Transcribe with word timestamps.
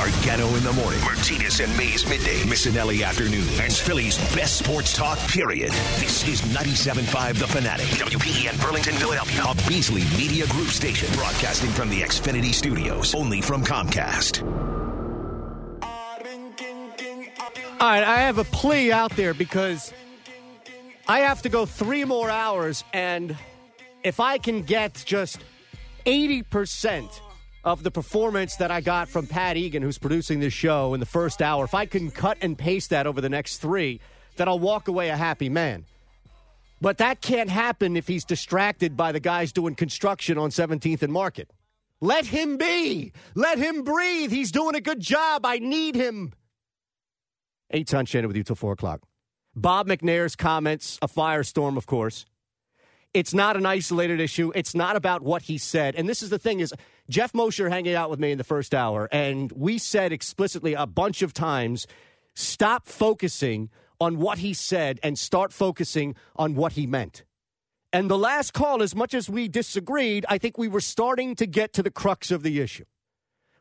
Gargano 0.00 0.48
in 0.54 0.64
the 0.64 0.72
morning, 0.72 0.98
Martinez 1.00 1.60
and 1.60 1.76
Mays 1.76 2.08
midday, 2.08 2.40
Missanelli 2.44 3.02
afternoon, 3.02 3.46
and 3.60 3.70
Philly's 3.70 4.16
best 4.34 4.56
sports 4.56 4.94
talk, 4.94 5.18
period. 5.28 5.70
This 5.98 6.26
is 6.26 6.40
97.5 6.40 7.38
The 7.38 7.46
Fanatic, 7.46 7.84
WPEN 7.84 8.58
Burlington, 8.62 8.94
Philadelphia, 8.94 9.44
a 9.46 9.54
Beasley 9.68 10.00
Media 10.16 10.46
Group 10.46 10.68
station, 10.68 11.12
broadcasting 11.16 11.68
from 11.72 11.90
the 11.90 12.00
Xfinity 12.00 12.54
Studios, 12.54 13.14
only 13.14 13.42
from 13.42 13.62
Comcast. 13.62 14.40
All 17.78 17.88
right, 17.90 18.02
I 18.02 18.20
have 18.20 18.38
a 18.38 18.44
plea 18.44 18.92
out 18.92 19.14
there 19.16 19.34
because 19.34 19.92
I 21.06 21.20
have 21.20 21.42
to 21.42 21.50
go 21.50 21.66
three 21.66 22.06
more 22.06 22.30
hours, 22.30 22.84
and 22.94 23.36
if 24.02 24.18
I 24.18 24.38
can 24.38 24.62
get 24.62 25.02
just 25.04 25.44
80% 26.06 27.20
of 27.64 27.82
the 27.82 27.90
performance 27.90 28.56
that 28.56 28.70
I 28.70 28.80
got 28.80 29.08
from 29.08 29.26
Pat 29.26 29.56
Egan, 29.56 29.82
who's 29.82 29.98
producing 29.98 30.40
this 30.40 30.52
show 30.52 30.94
in 30.94 31.00
the 31.00 31.06
first 31.06 31.42
hour, 31.42 31.64
if 31.64 31.74
I 31.74 31.86
can 31.86 32.10
cut 32.10 32.38
and 32.40 32.56
paste 32.56 32.90
that 32.90 33.06
over 33.06 33.20
the 33.20 33.28
next 33.28 33.58
three, 33.58 34.00
then 34.36 34.48
I'll 34.48 34.58
walk 34.58 34.88
away 34.88 35.10
a 35.10 35.16
happy 35.16 35.48
man. 35.48 35.84
But 36.80 36.98
that 36.98 37.20
can't 37.20 37.50
happen 37.50 37.96
if 37.96 38.08
he's 38.08 38.24
distracted 38.24 38.96
by 38.96 39.12
the 39.12 39.20
guys 39.20 39.52
doing 39.52 39.74
construction 39.74 40.38
on 40.38 40.50
17th 40.50 41.02
and 41.02 41.12
Market. 41.12 41.50
Let 42.00 42.24
him 42.24 42.56
be. 42.56 43.12
Let 43.34 43.58
him 43.58 43.82
breathe. 43.82 44.30
He's 44.30 44.50
doing 44.50 44.74
a 44.74 44.80
good 44.80 45.00
job. 45.00 45.44
I 45.44 45.58
need 45.58 45.94
him. 45.94 46.32
Eytan 47.72 48.06
Shander 48.06 48.26
with 48.26 48.36
you 48.36 48.42
till 48.42 48.56
4 48.56 48.72
o'clock. 48.72 49.02
Bob 49.54 49.88
McNair's 49.88 50.36
comments, 50.36 50.98
a 51.02 51.08
firestorm, 51.08 51.76
of 51.76 51.86
course. 51.86 52.24
It's 53.12 53.34
not 53.34 53.56
an 53.56 53.66
isolated 53.66 54.20
issue. 54.20 54.52
It's 54.54 54.74
not 54.74 54.96
about 54.96 55.22
what 55.22 55.42
he 55.42 55.58
said. 55.58 55.96
And 55.96 56.08
this 56.08 56.22
is 56.22 56.30
the 56.30 56.38
thing 56.38 56.60
is 56.60 56.72
Jeff 57.10 57.34
Mosher 57.34 57.68
hanging 57.68 57.94
out 57.94 58.08
with 58.08 58.20
me 58.20 58.30
in 58.30 58.38
the 58.38 58.44
first 58.44 58.72
hour, 58.72 59.08
and 59.10 59.50
we 59.52 59.78
said 59.78 60.12
explicitly 60.12 60.74
a 60.74 60.86
bunch 60.86 61.22
of 61.22 61.34
times, 61.34 61.88
stop 62.34 62.86
focusing 62.86 63.68
on 64.00 64.18
what 64.18 64.38
he 64.38 64.54
said 64.54 65.00
and 65.02 65.18
start 65.18 65.52
focusing 65.52 66.14
on 66.36 66.54
what 66.54 66.72
he 66.72 66.86
meant. 66.86 67.24
And 67.92 68.08
the 68.08 68.16
last 68.16 68.52
call, 68.54 68.80
as 68.80 68.94
much 68.94 69.12
as 69.12 69.28
we 69.28 69.48
disagreed, 69.48 70.24
I 70.28 70.38
think 70.38 70.56
we 70.56 70.68
were 70.68 70.80
starting 70.80 71.34
to 71.34 71.46
get 71.46 71.72
to 71.72 71.82
the 71.82 71.90
crux 71.90 72.30
of 72.30 72.44
the 72.44 72.60
issue, 72.60 72.84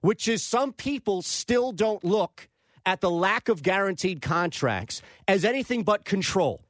which 0.02 0.28
is 0.28 0.44
some 0.44 0.72
people 0.72 1.24
still 1.24 1.72
don't 1.72 2.04
look 2.04 2.50
at 2.86 3.02
the 3.02 3.10
lack 3.10 3.50
of 3.50 3.64
guaranteed 3.64 4.22
contracts 4.22 5.02
as 5.28 5.44
anything 5.44 5.82
but 5.82 6.06
control. 6.06 6.64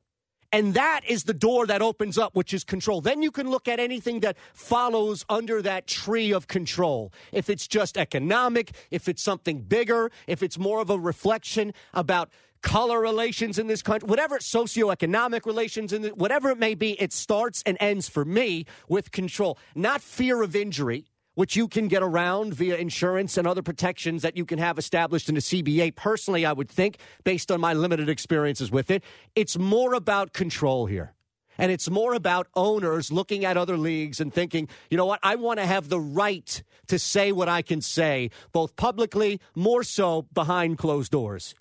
And 0.52 0.73
that 0.73 1.02
is 1.08 1.23
the 1.23 1.33
door 1.33 1.67
that 1.67 1.81
opens 1.81 2.17
up, 2.17 2.36
which 2.36 2.53
is 2.53 2.64
control. 2.64 3.02
Then 3.02 3.22
you 3.22 3.31
can 3.31 3.50
look 3.50 3.67
at 3.67 3.80
anything 3.80 4.22
that 4.22 4.36
follows 4.53 5.23
under 5.30 5.61
that 5.61 5.86
tree 5.86 6.31
of 6.31 6.47
control. 6.47 7.14
If 7.31 7.50
it's 7.50 7.67
just 7.67 7.97
economic, 7.97 8.72
if 8.89 9.08
it's 9.08 9.22
something 9.22 9.61
bigger, 9.61 10.11
if 10.27 10.42
it's 10.42 10.58
more 10.58 10.81
of 10.81 10.89
a 10.89 10.97
reflection 10.97 11.73
about 11.94 12.30
color 12.61 13.00
relations 13.00 13.59
in 13.59 13.67
this 13.67 13.81
country, 13.81 14.08
whatever 14.08 14.39
socioeconomic 14.39 15.45
relations 15.45 15.94
in 15.94 16.02
the, 16.02 16.09
whatever 16.09 16.50
it 16.50 16.58
may 16.58 16.73
be, 16.73 17.00
it 17.02 17.14
starts 17.14 17.61
and 17.66 17.77
ends 17.80 18.09
for 18.09 18.25
me 18.25 18.66
with 18.88 19.11
control, 19.11 19.58
not 19.75 20.02
fear 20.02 20.42
of 20.42 20.55
injury 20.55 21.05
which 21.40 21.56
you 21.56 21.70
can 21.70 21.88
get 21.88 22.04
around 22.04 22.54
via 22.54 22.76
insurance 22.76 23.38
and 23.38 23.48
other 23.48 23.62
protections 23.62 24.23
that 24.23 24.36
you 24.36 24.45
can 24.45 24.59
have 24.59 24.78
established 24.78 25.30
in 25.30 25.38
a 25.38 25.40
CBA. 25.40 25.95
Personally, 25.95 26.45
I 26.45 26.52
would 26.52 26.70
think, 26.70 26.98
based 27.23 27.50
on 27.50 27.62
my 27.62 27.72
limited 27.72 28.09
experiences 28.09 28.70
with 28.72 28.92
it, 28.92 29.06
it's 29.38 29.58
more 29.58 29.94
about 29.94 30.34
control 30.34 30.86
here. 30.86 31.14
And 31.58 31.72
it's 31.72 31.90
more 31.90 32.14
about 32.14 32.48
owners 32.56 33.10
looking 33.10 33.45
at 33.45 33.56
other 33.56 33.78
leagues 33.78 34.20
and 34.20 34.34
thinking, 34.34 34.67
you 34.90 34.98
know 34.98 35.06
what, 35.06 35.22
I 35.23 35.36
want 35.36 35.62
to 35.62 35.66
have 35.66 35.88
the 35.88 36.02
right 36.02 36.62
to 36.88 37.00
say 37.00 37.32
what 37.32 37.48
I 37.48 37.62
can 37.62 37.80
say, 37.80 38.32
both 38.52 38.76
publicly, 38.76 39.40
more 39.56 39.84
so 39.84 40.23
behind 40.34 40.78
closed 40.78 41.14
doors. 41.14 41.56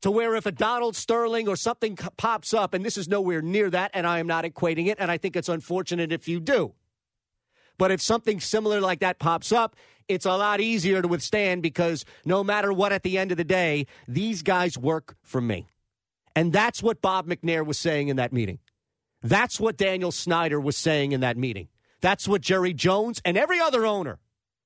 To 0.00 0.10
where 0.10 0.36
if 0.36 0.46
a 0.46 0.52
Donald 0.52 0.96
Sterling 0.96 1.48
or 1.48 1.56
something 1.56 1.96
pops 2.16 2.54
up, 2.54 2.72
and 2.72 2.82
this 2.82 2.96
is 2.96 3.08
nowhere 3.08 3.42
near 3.42 3.68
that, 3.68 3.90
and 3.92 4.06
I 4.06 4.20
am 4.20 4.26
not 4.26 4.44
equating 4.44 4.86
it, 4.86 4.96
and 4.98 5.10
I 5.10 5.18
think 5.18 5.36
it's 5.36 5.50
unfortunate 5.50 6.12
if 6.12 6.28
you 6.28 6.40
do. 6.40 6.72
But 7.78 7.90
if 7.90 8.02
something 8.02 8.40
similar 8.40 8.80
like 8.80 9.00
that 9.00 9.18
pops 9.18 9.52
up, 9.52 9.76
it's 10.08 10.26
a 10.26 10.36
lot 10.36 10.60
easier 10.60 11.00
to 11.02 11.08
withstand 11.08 11.62
because 11.62 12.04
no 12.24 12.42
matter 12.42 12.72
what, 12.72 12.92
at 12.92 13.02
the 13.02 13.18
end 13.18 13.30
of 13.30 13.36
the 13.36 13.44
day, 13.44 13.86
these 14.06 14.42
guys 14.42 14.76
work 14.76 15.16
for 15.22 15.40
me. 15.40 15.68
And 16.34 16.52
that's 16.52 16.82
what 16.82 17.00
Bob 17.00 17.26
McNair 17.26 17.64
was 17.64 17.78
saying 17.78 18.08
in 18.08 18.16
that 18.16 18.32
meeting. 18.32 18.58
That's 19.22 19.58
what 19.58 19.76
Daniel 19.76 20.12
Snyder 20.12 20.60
was 20.60 20.76
saying 20.76 21.12
in 21.12 21.20
that 21.20 21.36
meeting. 21.36 21.68
That's 22.00 22.28
what 22.28 22.40
Jerry 22.40 22.72
Jones 22.72 23.20
and 23.24 23.36
every 23.36 23.58
other 23.58 23.84
owner, 23.84 24.18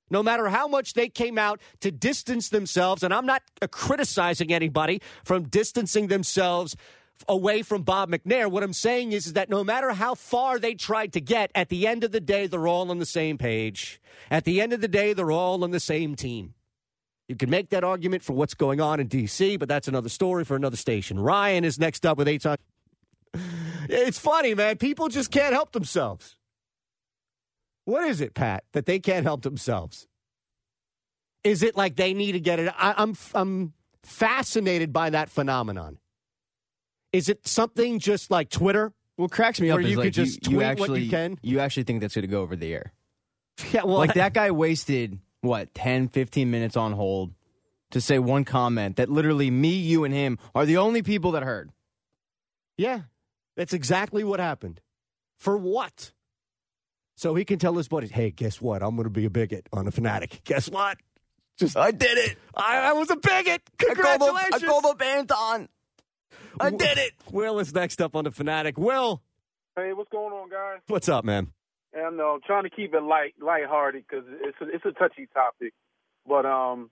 no 0.09 0.21
matter 0.21 0.49
how 0.49 0.67
much 0.67 0.93
they 0.93 1.09
came 1.09 1.37
out 1.37 1.59
to 1.81 1.91
distance 1.91 2.49
themselves, 2.49 3.03
and 3.03 3.13
I'm 3.13 3.25
not 3.25 3.41
criticizing 3.71 4.53
anybody 4.53 5.01
from 5.23 5.49
distancing 5.49 6.07
themselves 6.07 6.75
away 7.27 7.61
from 7.61 7.83
Bob 7.83 8.09
McNair. 8.09 8.49
What 8.49 8.63
I'm 8.63 8.73
saying 8.73 9.11
is, 9.11 9.27
is 9.27 9.33
that 9.33 9.49
no 9.49 9.63
matter 9.63 9.91
how 9.91 10.15
far 10.15 10.59
they 10.59 10.75
tried 10.75 11.13
to 11.13 11.21
get, 11.21 11.51
at 11.55 11.69
the 11.69 11.87
end 11.87 12.03
of 12.03 12.11
the 12.11 12.19
day, 12.19 12.47
they're 12.47 12.67
all 12.67 12.91
on 12.91 12.99
the 12.99 13.05
same 13.05 13.37
page. 13.37 14.01
At 14.29 14.43
the 14.43 14.61
end 14.61 14.73
of 14.73 14.81
the 14.81 14.87
day, 14.87 15.13
they're 15.13 15.31
all 15.31 15.63
on 15.63 15.71
the 15.71 15.79
same 15.79 16.15
team. 16.15 16.53
You 17.27 17.35
can 17.35 17.49
make 17.49 17.69
that 17.69 17.83
argument 17.83 18.23
for 18.23 18.33
what's 18.33 18.53
going 18.53 18.81
on 18.81 18.99
in 18.99 19.07
D.C., 19.07 19.57
but 19.57 19.69
that's 19.69 19.87
another 19.87 20.09
story 20.09 20.43
for 20.43 20.55
another 20.55 20.75
station. 20.75 21.19
Ryan 21.19 21.63
is 21.63 21.79
next 21.79 22.05
up 22.05 22.17
with 22.17 22.27
eight 22.27 22.41
times. 22.41 22.59
It's 23.89 24.19
funny, 24.19 24.53
man. 24.53 24.77
People 24.77 25.07
just 25.07 25.31
can't 25.31 25.53
help 25.53 25.71
themselves. 25.71 26.37
What 27.85 28.07
is 28.07 28.21
it, 28.21 28.33
Pat, 28.33 28.63
that 28.73 28.85
they 28.85 28.99
can't 28.99 29.25
help 29.25 29.41
themselves? 29.41 30.07
Is 31.43 31.63
it 31.63 31.75
like 31.75 31.95
they 31.95 32.13
need 32.13 32.33
to 32.33 32.39
get 32.39 32.59
it? 32.59 32.73
I, 32.77 32.93
I'm 32.97 33.17
I'm 33.33 33.73
fascinated 34.03 34.93
by 34.93 35.09
that 35.09 35.29
phenomenon. 35.29 35.97
Is 37.13 37.29
it 37.29 37.47
something 37.47 37.99
just 37.99 38.31
like 38.31 38.49
Twitter? 38.49 38.91
What 39.15 39.31
cracks 39.31 39.61
me 39.61 39.69
up 39.69 39.79
is 39.79 39.91
you 39.91 39.97
like 39.97 40.05
could 40.07 40.13
just 40.13 40.35
you, 40.35 40.41
tweet 40.41 40.51
you 40.53 40.61
actually 40.63 40.89
what 40.89 41.01
you 41.01 41.09
can. 41.09 41.39
you 41.43 41.59
actually 41.59 41.83
think 41.83 42.01
that's 42.01 42.15
going 42.15 42.23
to 42.23 42.27
go 42.27 42.41
over 42.41 42.55
the 42.55 42.73
air. 42.73 42.91
Yeah, 43.71 43.83
well, 43.83 43.97
like 43.97 44.15
that 44.15 44.33
guy 44.33 44.49
wasted 44.49 45.19
what 45.41 45.75
10, 45.75 46.07
15 46.07 46.49
minutes 46.49 46.75
on 46.75 46.91
hold 46.91 47.35
to 47.91 48.01
say 48.01 48.17
one 48.17 48.45
comment 48.45 48.95
that 48.95 49.09
literally 49.09 49.51
me, 49.51 49.69
you, 49.69 50.03
and 50.05 50.13
him 50.13 50.39
are 50.55 50.65
the 50.65 50.77
only 50.77 51.03
people 51.03 51.33
that 51.33 51.43
heard. 51.43 51.69
Yeah, 52.77 53.01
that's 53.55 53.73
exactly 53.73 54.23
what 54.23 54.39
happened. 54.39 54.81
For 55.37 55.55
what? 55.55 56.11
So 57.15 57.35
he 57.35 57.45
can 57.45 57.59
tell 57.59 57.75
his 57.75 57.87
buddies, 57.87 58.09
"Hey, 58.09 58.31
guess 58.31 58.59
what? 58.59 58.81
I'm 58.81 58.95
going 58.95 59.03
to 59.03 59.11
be 59.11 59.25
a 59.25 59.29
bigot 59.29 59.69
on 59.71 59.87
a 59.87 59.91
fanatic. 59.91 60.41
Guess 60.45 60.69
what? 60.69 60.97
Just 61.57 61.77
I 61.77 61.91
did 61.91 62.17
it. 62.17 62.37
I, 62.55 62.89
I 62.89 62.93
was 62.93 63.11
a 63.11 63.15
bigot. 63.15 63.61
Congratulations! 63.77 64.63
I 64.63 64.65
called 64.65 64.83
the 64.85 64.95
band 64.95 65.31
on. 65.31 65.69
I 66.59 66.69
did 66.69 66.97
it. 66.97 67.13
Will 67.31 67.59
is 67.59 67.73
next 67.73 68.01
up 68.01 68.15
on 68.15 68.23
the 68.25 68.31
fanatic. 68.31 68.77
Will, 68.77 69.21
Hey, 69.75 69.91
what's 69.93 70.09
going 70.11 70.33
on, 70.33 70.49
guys? 70.49 70.81
what's 70.87 71.09
up, 71.09 71.25
man? 71.25 71.51
And 71.93 72.19
uh, 72.19 72.23
I'm 72.33 72.41
trying 72.45 72.63
to 72.63 72.69
keep 72.69 72.93
it 72.93 73.01
light, 73.01 73.33
lighthearted 73.41 74.03
because 74.07 74.25
it's 74.41 74.57
a, 74.61 74.65
it's 74.65 74.85
a 74.85 74.91
touchy 74.91 75.27
topic. 75.33 75.73
But 76.27 76.45
um, 76.45 76.89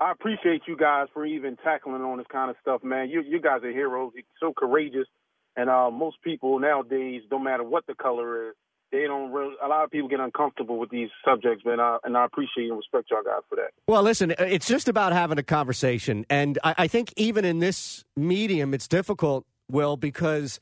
I 0.00 0.12
appreciate 0.12 0.62
you 0.66 0.76
guys 0.76 1.08
for 1.12 1.26
even 1.26 1.56
tackling 1.56 2.02
on 2.02 2.18
this 2.18 2.26
kind 2.30 2.50
of 2.50 2.56
stuff, 2.62 2.82
man. 2.84 3.10
You 3.10 3.22
you 3.22 3.40
guys 3.40 3.62
are 3.64 3.70
heroes. 3.70 4.12
You're 4.14 4.24
so 4.40 4.52
courageous, 4.56 5.06
and 5.56 5.68
uh, 5.68 5.90
most 5.90 6.16
people 6.22 6.58
nowadays, 6.58 7.22
don't 7.28 7.44
matter 7.44 7.62
what 7.64 7.86
the 7.86 7.94
color 7.94 8.50
is, 8.50 8.54
they 8.92 9.04
don't. 9.04 9.30
Really, 9.32 9.54
a 9.62 9.68
lot 9.68 9.84
of 9.84 9.90
people 9.90 10.08
get 10.08 10.20
uncomfortable 10.20 10.78
with 10.78 10.90
these 10.90 11.08
subjects, 11.24 11.64
man. 11.64 11.80
I, 11.80 11.98
and 12.04 12.16
I 12.16 12.24
appreciate 12.24 12.68
and 12.68 12.76
respect 12.76 13.10
y'all 13.10 13.22
guys 13.22 13.42
for 13.48 13.56
that. 13.56 13.70
Well, 13.86 14.02
listen, 14.02 14.32
uh, 14.32 14.34
it's 14.40 14.66
just 14.66 14.88
about 14.88 15.12
having 15.12 15.38
a 15.38 15.42
conversation. 15.42 16.26
And 16.28 16.58
I, 16.64 16.74
I 16.78 16.86
think 16.88 17.12
even 17.16 17.44
in 17.44 17.58
this 17.58 18.04
medium, 18.16 18.74
it's 18.74 18.88
difficult, 18.88 19.46
Will, 19.70 19.96
because 19.96 20.60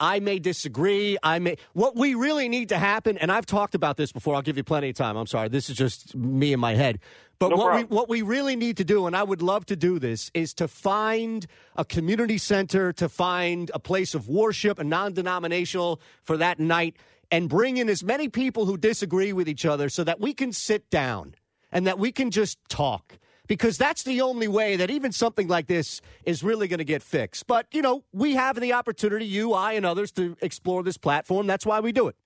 I 0.00 0.18
may 0.18 0.38
disagree. 0.40 1.16
I 1.22 1.38
may. 1.38 1.56
What 1.74 1.96
we 1.96 2.14
really 2.14 2.48
need 2.48 2.70
to 2.70 2.78
happen, 2.78 3.16
and 3.18 3.30
I've 3.30 3.46
talked 3.46 3.74
about 3.74 3.96
this 3.96 4.10
before. 4.10 4.34
I'll 4.34 4.42
give 4.42 4.56
you 4.56 4.64
plenty 4.64 4.88
of 4.90 4.96
time. 4.96 5.16
I'm 5.16 5.26
sorry. 5.28 5.48
This 5.48 5.70
is 5.70 5.76
just 5.76 6.14
me 6.16 6.52
in 6.52 6.58
my 6.60 6.74
head. 6.74 6.98
But 7.38 7.50
No 7.50 7.56
what 7.56 7.66
problem. 7.66 7.86
we 7.88 7.96
what 7.96 8.08
we 8.08 8.22
really 8.22 8.56
need 8.56 8.76
to 8.76 8.84
do, 8.84 9.06
and 9.06 9.16
I 9.16 9.22
would 9.22 9.42
love 9.42 9.66
to 9.66 9.76
do 9.76 9.98
this, 9.98 10.30
is 10.34 10.54
to 10.54 10.68
find 10.68 11.46
a 11.76 11.84
community 11.84 12.38
center, 12.38 12.92
to 12.94 13.08
find 13.08 13.70
a 13.74 13.78
place 13.80 14.14
of 14.14 14.28
worship, 14.28 14.78
a 14.78 14.84
non-denominational 14.84 16.00
for 16.22 16.36
that 16.36 16.60
night, 16.60 16.96
and 17.32 17.48
bring 17.48 17.78
in 17.78 17.88
as 17.88 18.04
many 18.04 18.28
people 18.28 18.66
who 18.66 18.76
disagree 18.76 19.32
with 19.32 19.48
each 19.48 19.66
other, 19.66 19.88
so 19.88 20.04
that 20.04 20.20
we 20.20 20.32
can 20.32 20.52
sit 20.52 20.88
down 20.90 21.34
and 21.72 21.84
that 21.88 21.98
we 21.98 22.12
can 22.12 22.30
just 22.30 22.58
talk. 22.68 23.18
Because 23.48 23.76
that's 23.76 24.04
the 24.04 24.20
only 24.20 24.46
way 24.46 24.76
that 24.76 24.88
even 24.88 25.10
something 25.10 25.48
like 25.48 25.66
this 25.66 26.00
is 26.24 26.44
really 26.44 26.68
going 26.68 26.78
to 26.78 26.84
get 26.84 27.02
fixed. 27.02 27.48
But, 27.48 27.66
you 27.72 27.82
know, 27.82 28.04
we 28.12 28.34
have 28.34 28.58
the 28.58 28.72
opportunity, 28.72 29.26
you, 29.26 29.52
I, 29.52 29.72
and 29.72 29.84
others, 29.84 30.12
to 30.12 30.36
explore 30.40 30.84
this 30.84 30.96
platform. 30.96 31.48
That's 31.48 31.66
why 31.66 31.80
we 31.80 31.90
do 31.90 32.06
it. 32.06 32.16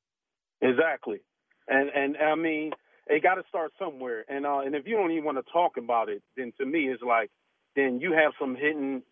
Exactly, 0.61 1.21
and 1.69 1.91
and 1.91 2.17
I 2.17 2.35
mean, 2.35 2.73
it 3.09 3.23
got 3.23 3.35
to 3.37 3.45
start 3.49 3.73
somewhere. 3.79 4.25
And 4.29 4.47
uh, 4.47 4.61
and 4.61 4.75
if 4.75 4.87
you 4.87 4.97
don't 4.97 5.11
even 5.11 5.25
want 5.25 5.39
to 5.39 5.53
talk 5.53 5.77
about 5.77 6.09
it, 6.09 6.23
then 6.37 6.53
to 6.59 6.67
me 6.67 6.89
it's 6.89 7.03
like, 7.03 7.31
then 7.75 8.01
you 8.01 8.13
have 8.13 8.33
some 8.41 8.57
hidden 8.57 9.03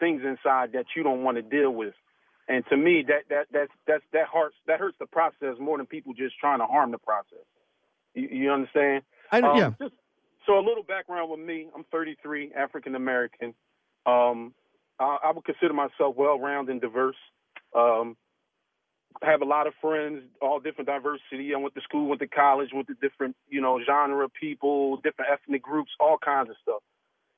things 0.00 0.22
inside 0.24 0.72
that 0.72 0.86
you 0.96 1.02
don't 1.02 1.22
want 1.22 1.36
to 1.36 1.42
deal 1.42 1.70
with. 1.70 1.94
And 2.48 2.64
to 2.70 2.76
me, 2.76 3.04
that 3.08 3.22
that 3.30 3.46
that's 3.52 3.72
that's 3.86 4.04
that 4.12 4.26
hurts 4.32 4.56
that 4.66 4.80
hurts 4.80 4.96
the 4.98 5.06
process 5.06 5.56
more 5.60 5.76
than 5.76 5.86
people 5.86 6.12
just 6.12 6.38
trying 6.38 6.58
to 6.58 6.66
harm 6.66 6.90
the 6.90 6.98
process. 6.98 7.44
You, 8.14 8.28
you 8.30 8.50
understand? 8.50 9.04
I 9.30 9.40
Um, 9.40 9.56
yeah. 9.56 9.70
Just 9.80 9.94
So 10.46 10.58
a 10.58 10.64
little 10.64 10.82
background 10.82 11.30
with 11.30 11.40
me. 11.40 11.68
I'm 11.74 11.84
33, 11.92 12.52
African 12.56 12.94
American. 12.94 13.54
Um, 14.06 14.54
I, 14.98 15.18
I, 15.24 15.32
would 15.32 15.44
consider 15.44 15.72
myself 15.72 16.16
well-rounded 16.16 16.72
and 16.72 16.80
diverse. 16.80 17.16
Um, 17.76 18.16
I 19.22 19.30
have 19.30 19.42
a 19.42 19.46
lot 19.46 19.66
of 19.66 19.74
friends, 19.80 20.22
all 20.40 20.58
different 20.58 20.88
diversity. 20.88 21.54
I 21.54 21.58
went 21.58 21.74
to 21.76 21.80
school, 21.82 22.08
went 22.08 22.20
to 22.20 22.26
college, 22.26 22.70
went 22.74 22.88
to 22.88 22.94
different, 22.94 23.36
you 23.48 23.60
know, 23.60 23.80
genre 23.84 24.24
of 24.24 24.32
people, 24.34 24.96
different 24.96 25.30
ethnic 25.32 25.62
groups, 25.62 25.90
all 26.00 26.18
kinds 26.18 26.50
of 26.50 26.56
stuff. 26.62 26.82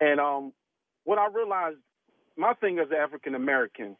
And 0.00 0.18
um, 0.18 0.52
what 1.04 1.18
I 1.18 1.28
realized, 1.28 1.78
my 2.36 2.54
thing 2.54 2.78
as 2.78 2.88
African 2.90 3.34
American, 3.34 3.96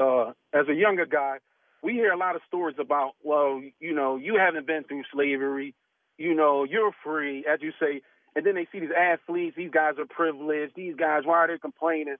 uh, 0.00 0.32
as 0.52 0.68
a 0.68 0.74
younger 0.74 1.06
guy, 1.06 1.38
we 1.82 1.92
hear 1.92 2.12
a 2.12 2.16
lot 2.16 2.36
of 2.36 2.42
stories 2.46 2.76
about, 2.78 3.12
well, 3.22 3.60
you 3.80 3.94
know, 3.94 4.16
you 4.16 4.36
haven't 4.38 4.66
been 4.66 4.84
through 4.84 5.04
slavery, 5.12 5.74
you 6.18 6.34
know, 6.34 6.64
you're 6.64 6.92
free, 7.04 7.44
as 7.50 7.60
you 7.62 7.72
say, 7.78 8.02
and 8.34 8.44
then 8.44 8.54
they 8.54 8.66
see 8.72 8.80
these 8.80 8.90
athletes, 8.96 9.56
these 9.56 9.70
guys 9.70 9.94
are 9.98 10.06
privileged, 10.06 10.74
these 10.74 10.96
guys, 10.96 11.22
why 11.24 11.38
are 11.38 11.48
they 11.48 11.58
complaining? 11.58 12.16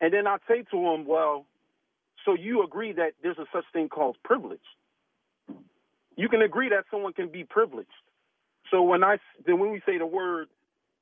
And 0.00 0.12
then 0.12 0.26
I 0.26 0.36
say 0.48 0.62
to 0.70 0.76
them, 0.76 1.06
well, 1.06 1.46
so 2.24 2.34
you 2.34 2.62
agree 2.62 2.92
that 2.92 3.12
there's 3.22 3.38
a 3.38 3.46
such 3.52 3.64
thing 3.72 3.88
called 3.88 4.16
privilege. 4.24 4.60
You 6.16 6.28
can 6.28 6.42
agree 6.42 6.68
that 6.70 6.84
someone 6.90 7.12
can 7.12 7.28
be 7.28 7.44
privileged. 7.44 7.88
So 8.70 8.82
when 8.82 9.02
I 9.04 9.18
then 9.46 9.58
when 9.58 9.70
we 9.70 9.80
say 9.86 9.98
the 9.98 10.06
word, 10.06 10.48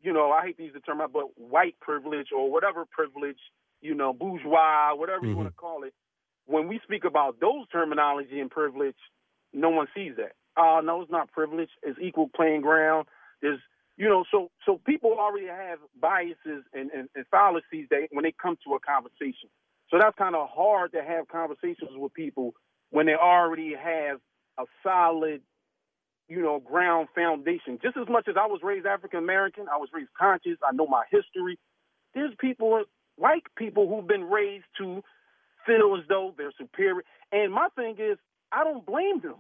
you 0.02 0.12
know, 0.12 0.31
I 0.31 0.46
hate 0.46 0.56
to 0.58 0.62
use 0.62 0.75
the 0.75 0.81
term, 0.81 0.99
but 0.99 1.38
white 1.38 1.81
privilege 1.81 2.28
or 2.37 2.50
whatever 2.50 2.84
privilege, 2.84 3.38
you 3.81 3.94
know, 3.94 4.12
bourgeois, 4.12 4.94
whatever 4.94 5.20
mm-hmm. 5.20 5.31
you 5.31 5.37
want 5.37 5.49
to 5.49 5.55
call 5.55 5.84
it, 5.84 5.94
when 6.46 6.69
we 6.69 6.81
speak 6.84 7.05
about 7.05 7.40
those 7.40 7.67
terminology 7.73 8.40
and 8.40 8.50
privilege, 8.50 8.96
no 9.52 9.70
one 9.70 9.87
sees 9.94 10.12
that. 10.17 10.32
Oh, 10.56 10.78
uh, 10.78 10.81
no, 10.81 11.02
it's 11.02 11.11
not 11.11 11.31
privilege. 11.32 11.69
It's 11.82 11.99
equal 12.00 12.31
playing 12.34 12.62
ground. 12.62 13.06
There's, 13.43 13.61
you 13.96 14.08
know, 14.08 14.25
so 14.31 14.50
so 14.64 14.81
people 14.87 15.14
already 15.19 15.46
have 15.46 15.78
biases 16.00 16.64
and, 16.73 16.90
and, 16.90 17.08
and 17.14 17.26
fallacies 17.31 17.87
that 17.90 18.08
when 18.11 18.25
they 18.25 18.32
come 18.40 18.56
to 18.67 18.75
a 18.75 18.81
conversation. 18.81 19.50
So 19.90 19.99
that's 19.99 20.17
kind 20.17 20.34
of 20.34 20.49
hard 20.50 20.93
to 20.93 21.02
have 21.02 21.28
conversations 21.28 21.90
with 21.94 22.12
people 22.14 22.55
when 22.90 23.06
they 23.06 23.14
already 23.14 23.75
have 23.75 24.19
a 24.58 24.64
solid, 24.82 25.43
you 26.28 26.43
know, 26.43 26.58
ground 26.58 27.08
foundation. 27.14 27.78
Just 27.82 27.96
as 27.96 28.08
much 28.08 28.28
as 28.28 28.37
I 28.40 28.46
was 28.46 28.61
raised 28.62 28.87
African 28.87 29.19
American, 29.19 29.67
I 29.73 29.76
was 29.76 29.90
raised 29.93 30.11
conscious. 30.19 30.58
I 30.67 30.73
know 30.73 30.87
my 30.87 31.05
history. 31.11 31.58
There's 32.14 32.32
people, 32.40 32.82
white 33.16 33.44
people, 33.56 33.88
who've 33.88 34.06
been 34.06 34.24
raised 34.24 34.66
to 34.78 35.02
feel 35.66 35.96
as 35.98 36.06
though 36.08 36.34
they're 36.38 36.52
superior. 36.58 37.02
And 37.32 37.52
my 37.52 37.68
thing 37.76 37.96
is, 37.98 38.18
I 38.52 38.64
don't 38.64 38.86
blame 38.86 39.20
them. 39.20 39.36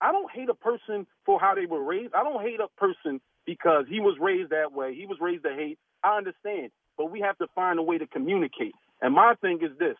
I 0.00 0.12
don't 0.12 0.30
hate 0.32 0.48
a 0.48 0.54
person 0.54 1.06
for 1.26 1.40
how 1.40 1.54
they 1.54 1.66
were 1.66 1.82
raised. 1.82 2.14
I 2.14 2.22
don't 2.24 2.42
hate 2.42 2.60
a 2.60 2.68
person 2.80 3.20
because 3.46 3.86
he 3.88 4.00
was 4.00 4.16
raised 4.20 4.50
that 4.50 4.72
way. 4.72 4.94
He 4.94 5.06
was 5.06 5.18
raised 5.20 5.44
to 5.44 5.54
hate. 5.54 5.78
I 6.04 6.16
understand. 6.18 6.70
But 6.98 7.10
we 7.10 7.20
have 7.20 7.38
to 7.38 7.46
find 7.54 7.78
a 7.78 7.82
way 7.82 7.98
to 7.98 8.06
communicate. 8.06 8.74
And 9.02 9.14
my 9.14 9.34
thing 9.40 9.60
is 9.62 9.76
this 9.78 9.96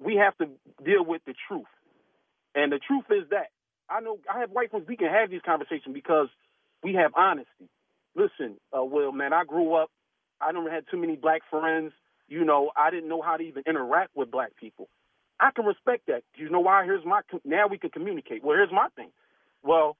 we 0.00 0.16
have 0.16 0.36
to 0.38 0.46
deal 0.84 1.04
with 1.04 1.22
the 1.26 1.34
truth. 1.48 1.66
And 2.54 2.72
the 2.72 2.78
truth 2.80 3.04
is 3.10 3.28
that 3.30 3.48
I 3.90 4.00
know 4.00 4.18
I 4.32 4.40
have 4.40 4.50
white 4.50 4.70
friends, 4.70 4.86
we 4.88 4.96
can 4.96 5.08
have 5.08 5.30
these 5.30 5.42
conversations 5.44 5.94
because 5.94 6.28
we 6.82 6.94
have 6.94 7.12
honesty. 7.16 7.68
Listen, 8.16 8.56
uh, 8.76 8.84
Will, 8.84 9.12
man, 9.12 9.32
I 9.32 9.44
grew 9.44 9.74
up, 9.74 9.90
I 10.40 10.52
never 10.52 10.70
had 10.70 10.84
too 10.90 10.96
many 10.98 11.16
black 11.16 11.42
friends. 11.50 11.92
You 12.30 12.44
know, 12.44 12.70
I 12.76 12.90
didn't 12.90 13.08
know 13.08 13.20
how 13.20 13.36
to 13.36 13.42
even 13.42 13.64
interact 13.66 14.16
with 14.16 14.30
black 14.30 14.56
people. 14.56 14.88
I 15.38 15.50
can 15.50 15.64
respect 15.66 16.06
that. 16.06 16.22
Do 16.36 16.42
you 16.42 16.48
know 16.48 16.60
why? 16.60 16.84
Here's 16.84 17.04
my, 17.04 17.20
now 17.44 17.66
we 17.66 17.76
can 17.76 17.90
communicate. 17.90 18.44
Well, 18.44 18.56
here's 18.56 18.72
my 18.72 18.88
thing. 18.94 19.10
Well, 19.62 19.96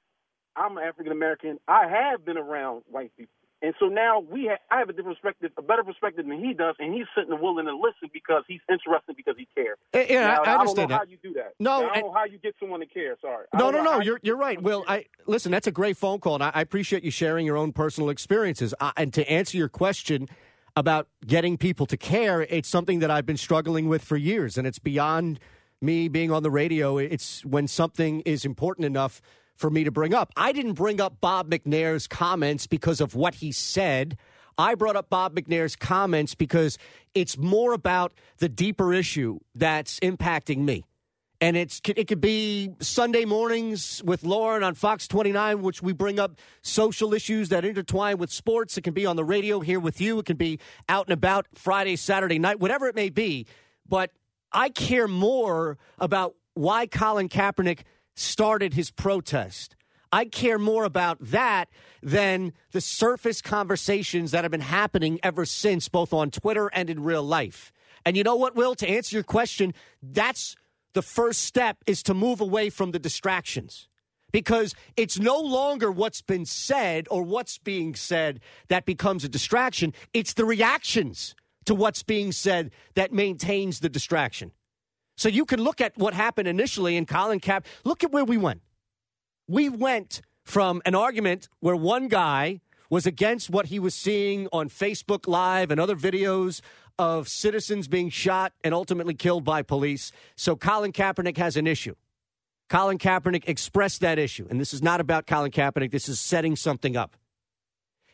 I'm 0.55 0.77
African 0.77 1.11
American. 1.11 1.59
I 1.67 1.87
have 1.87 2.25
been 2.25 2.37
around 2.37 2.83
white 2.89 3.11
people. 3.17 3.33
And 3.63 3.75
so 3.79 3.85
now 3.87 4.19
we 4.19 4.45
have, 4.45 4.57
I 4.71 4.79
have 4.79 4.89
a 4.89 4.93
different 4.93 5.21
perspective, 5.21 5.51
a 5.55 5.61
better 5.61 5.83
perspective 5.83 6.25
than 6.25 6.39
he 6.43 6.53
does, 6.53 6.75
and 6.79 6.95
he's 6.95 7.05
sitting 7.15 7.31
and 7.31 7.39
willing 7.39 7.65
to 7.65 7.75
listen 7.75 8.09
because 8.11 8.43
he's 8.47 8.59
interested 8.67 9.15
because 9.15 9.35
he 9.37 9.47
cares. 9.53 9.77
Eh, 9.93 10.07
yeah, 10.09 10.21
now, 10.21 10.41
I, 10.41 10.53
I 10.53 10.59
understand 10.59 10.89
that. 10.89 10.97
how 10.97 11.03
you 11.03 11.17
do 11.21 11.33
that. 11.33 11.53
No, 11.59 11.87
I 11.89 11.99
don't 11.99 12.07
know 12.07 12.13
how 12.13 12.25
you 12.25 12.39
get 12.39 12.55
someone 12.59 12.79
to 12.79 12.87
care. 12.87 13.17
Sorry. 13.21 13.45
No, 13.53 13.69
no, 13.69 13.83
no. 13.83 14.01
You're 14.01 14.19
you're 14.23 14.37
right. 14.37 14.59
Well, 14.59 14.83
I 14.87 15.05
listen. 15.27 15.51
That's 15.51 15.67
a 15.67 15.71
great 15.71 15.95
phone 15.95 16.19
call, 16.19 16.35
and 16.35 16.43
I, 16.43 16.51
I 16.55 16.61
appreciate 16.61 17.03
you 17.03 17.11
sharing 17.11 17.45
your 17.45 17.55
own 17.55 17.71
personal 17.71 18.09
experiences. 18.09 18.73
I, 18.81 18.93
and 18.97 19.13
to 19.13 19.31
answer 19.31 19.57
your 19.57 19.69
question 19.69 20.27
about 20.75 21.07
getting 21.25 21.57
people 21.57 21.85
to 21.87 21.97
care, 21.97 22.41
it's 22.41 22.69
something 22.69 22.99
that 22.99 23.11
I've 23.11 23.25
been 23.25 23.37
struggling 23.37 23.87
with 23.87 24.03
for 24.03 24.17
years, 24.17 24.57
and 24.57 24.65
it's 24.65 24.79
beyond 24.79 25.39
me 25.81 26.07
being 26.07 26.31
on 26.31 26.43
the 26.43 26.51
radio. 26.51 26.97
It's 26.97 27.43
when 27.45 27.67
something 27.67 28.21
is 28.21 28.45
important 28.45 28.85
enough 28.85 29.21
for 29.55 29.69
me 29.69 29.83
to 29.83 29.91
bring 29.91 30.13
up. 30.13 30.31
I 30.35 30.51
didn't 30.51 30.73
bring 30.73 31.01
up 31.01 31.21
Bob 31.21 31.49
McNair's 31.49 32.07
comments 32.07 32.67
because 32.67 33.01
of 33.01 33.15
what 33.15 33.35
he 33.35 33.51
said. 33.51 34.17
I 34.57 34.75
brought 34.75 34.95
up 34.95 35.09
Bob 35.09 35.35
McNair's 35.35 35.75
comments 35.75 36.35
because 36.35 36.77
it's 37.13 37.37
more 37.37 37.73
about 37.73 38.13
the 38.37 38.49
deeper 38.49 38.93
issue 38.93 39.39
that's 39.55 39.99
impacting 39.99 40.59
me. 40.59 40.83
And 41.41 41.57
it's 41.57 41.81
it 41.85 42.07
could 42.07 42.21
be 42.21 42.69
Sunday 42.79 43.25
mornings 43.25 44.03
with 44.05 44.23
Lauren 44.23 44.61
on 44.61 44.75
Fox 44.75 45.07
29, 45.07 45.63
which 45.63 45.81
we 45.81 45.91
bring 45.91 46.19
up 46.19 46.37
social 46.61 47.15
issues 47.15 47.49
that 47.49 47.65
intertwine 47.65 48.19
with 48.19 48.31
sports. 48.31 48.77
It 48.77 48.83
can 48.83 48.93
be 48.93 49.07
on 49.07 49.15
the 49.15 49.23
radio 49.23 49.59
here 49.59 49.79
with 49.79 49.99
you. 49.99 50.19
It 50.19 50.27
can 50.27 50.37
be 50.37 50.59
out 50.87 51.07
and 51.07 51.13
about 51.13 51.47
Friday, 51.55 51.95
Saturday 51.95 52.37
night, 52.37 52.59
whatever 52.59 52.87
it 52.87 52.95
may 52.95 53.09
be. 53.09 53.47
But 53.89 54.11
I 54.51 54.69
care 54.69 55.07
more 55.07 55.79
about 55.97 56.35
why 56.53 56.85
Colin 56.85 57.27
Kaepernick– 57.27 57.79
started 58.15 58.73
his 58.73 58.91
protest. 58.91 59.75
I 60.11 60.25
care 60.25 60.59
more 60.59 60.83
about 60.83 61.17
that 61.21 61.69
than 62.03 62.53
the 62.71 62.81
surface 62.81 63.41
conversations 63.41 64.31
that 64.31 64.43
have 64.43 64.51
been 64.51 64.59
happening 64.59 65.19
ever 65.23 65.45
since, 65.45 65.87
both 65.87 66.11
on 66.11 66.31
Twitter 66.31 66.69
and 66.73 66.89
in 66.89 67.03
real 67.03 67.23
life. 67.23 67.71
And 68.05 68.17
you 68.17 68.23
know 68.23 68.35
what, 68.35 68.55
Will? 68.55 68.75
To 68.75 68.89
answer 68.89 69.15
your 69.15 69.23
question, 69.23 69.73
that's 70.01 70.55
the 70.93 71.01
first 71.01 71.43
step 71.43 71.77
is 71.87 72.03
to 72.03 72.13
move 72.13 72.41
away 72.41 72.69
from 72.69 72.91
the 72.91 72.99
distractions 72.99 73.87
because 74.31 74.73
it's 74.95 75.19
no 75.19 75.39
longer 75.39 75.91
what's 75.91 76.21
been 76.21 76.45
said 76.45 77.07
or 77.11 77.23
what's 77.23 77.57
being 77.57 77.95
said 77.95 78.39
that 78.69 78.85
becomes 78.85 79.23
a 79.23 79.29
distraction. 79.29 79.93
It's 80.13 80.33
the 80.33 80.45
reactions 80.45 81.35
to 81.65 81.75
what's 81.75 82.03
being 82.03 82.31
said 82.31 82.71
that 82.95 83.11
maintains 83.11 83.79
the 83.79 83.89
distraction. 83.89 84.51
So 85.17 85.29
you 85.29 85.45
can 85.45 85.61
look 85.61 85.81
at 85.81 85.97
what 85.97 86.13
happened 86.13 86.47
initially 86.47 86.95
in 86.97 87.05
Colin 87.05 87.39
Cap. 87.39 87.65
Look 87.83 88.03
at 88.03 88.11
where 88.11 88.25
we 88.25 88.37
went. 88.37 88.61
We 89.47 89.69
went 89.69 90.21
from 90.43 90.81
an 90.85 90.95
argument 90.95 91.49
where 91.59 91.75
one 91.75 92.07
guy 92.07 92.61
was 92.89 93.05
against 93.05 93.49
what 93.49 93.67
he 93.67 93.79
was 93.79 93.93
seeing 93.93 94.47
on 94.51 94.69
Facebook 94.69 95.27
Live 95.27 95.71
and 95.71 95.79
other 95.79 95.95
videos 95.95 96.61
of 96.97 97.27
citizens 97.27 97.87
being 97.87 98.09
shot 98.09 98.53
and 98.63 98.73
ultimately 98.73 99.13
killed 99.13 99.43
by 99.43 99.61
police. 99.61 100.11
So 100.35 100.55
Colin 100.55 100.91
Kaepernick 100.91 101.37
has 101.37 101.57
an 101.57 101.67
issue. 101.67 101.95
Colin 102.69 102.97
Kaepernick 102.97 103.43
expressed 103.47 104.01
that 104.01 104.17
issue. 104.17 104.47
And 104.49 104.59
this 104.59 104.73
is 104.73 104.81
not 104.81 105.01
about 105.01 105.27
Colin 105.27 105.51
Kaepernick, 105.51 105.91
this 105.91 106.07
is 106.07 106.19
setting 106.19 106.55
something 106.55 106.95
up. 106.95 107.17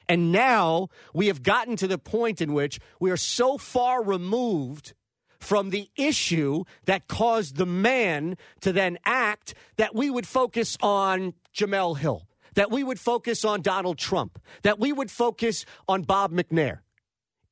And 0.10 0.32
now 0.32 0.88
we 1.14 1.28
have 1.28 1.44
gotten 1.44 1.76
to 1.78 1.88
the 1.88 1.98
point 1.98 2.42
in 2.42 2.54
which 2.54 2.80
we 3.00 3.12
are 3.12 3.18
so 3.18 3.58
far 3.58 4.04
removed 4.04 4.94
from 5.40 5.70
the 5.70 5.90
issue 5.96 6.64
that 6.86 7.08
caused 7.08 7.58
the 7.58 7.66
man 7.66 8.38
to 8.62 8.72
then 8.72 8.98
act 9.06 9.54
that 9.76 9.94
we 9.94 10.10
would 10.10 10.26
focus 10.26 10.78
on 10.82 11.34
Jemele 11.56 11.98
Hill, 11.98 12.28
that 12.56 12.72
we 12.72 12.84
would 12.84 13.00
focus 13.00 13.46
on 13.46 13.62
Donald 13.62 13.98
Trump, 13.98 14.40
that 14.64 14.80
we 14.80 14.92
would 14.92 15.12
focus 15.12 15.66
on 15.88 16.02
Bob 16.02 16.32
McNair. 16.32 16.80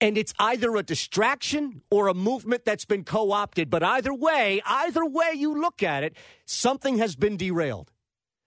And 0.02 0.18
it's 0.18 0.34
either 0.40 0.76
a 0.76 0.84
distraction 0.84 1.82
or 1.90 2.08
a 2.08 2.14
movement 2.14 2.66
that's 2.66 2.86
been 2.86 3.04
co 3.04 3.32
opted. 3.32 3.70
But 3.70 3.82
either 3.84 4.14
way, 4.14 4.62
either 4.66 5.06
way 5.06 5.32
you 5.36 5.60
look 5.60 5.84
at 5.84 6.04
it, 6.04 6.16
something 6.46 6.98
has 6.98 7.16
been 7.16 7.38
derailed. 7.38 7.92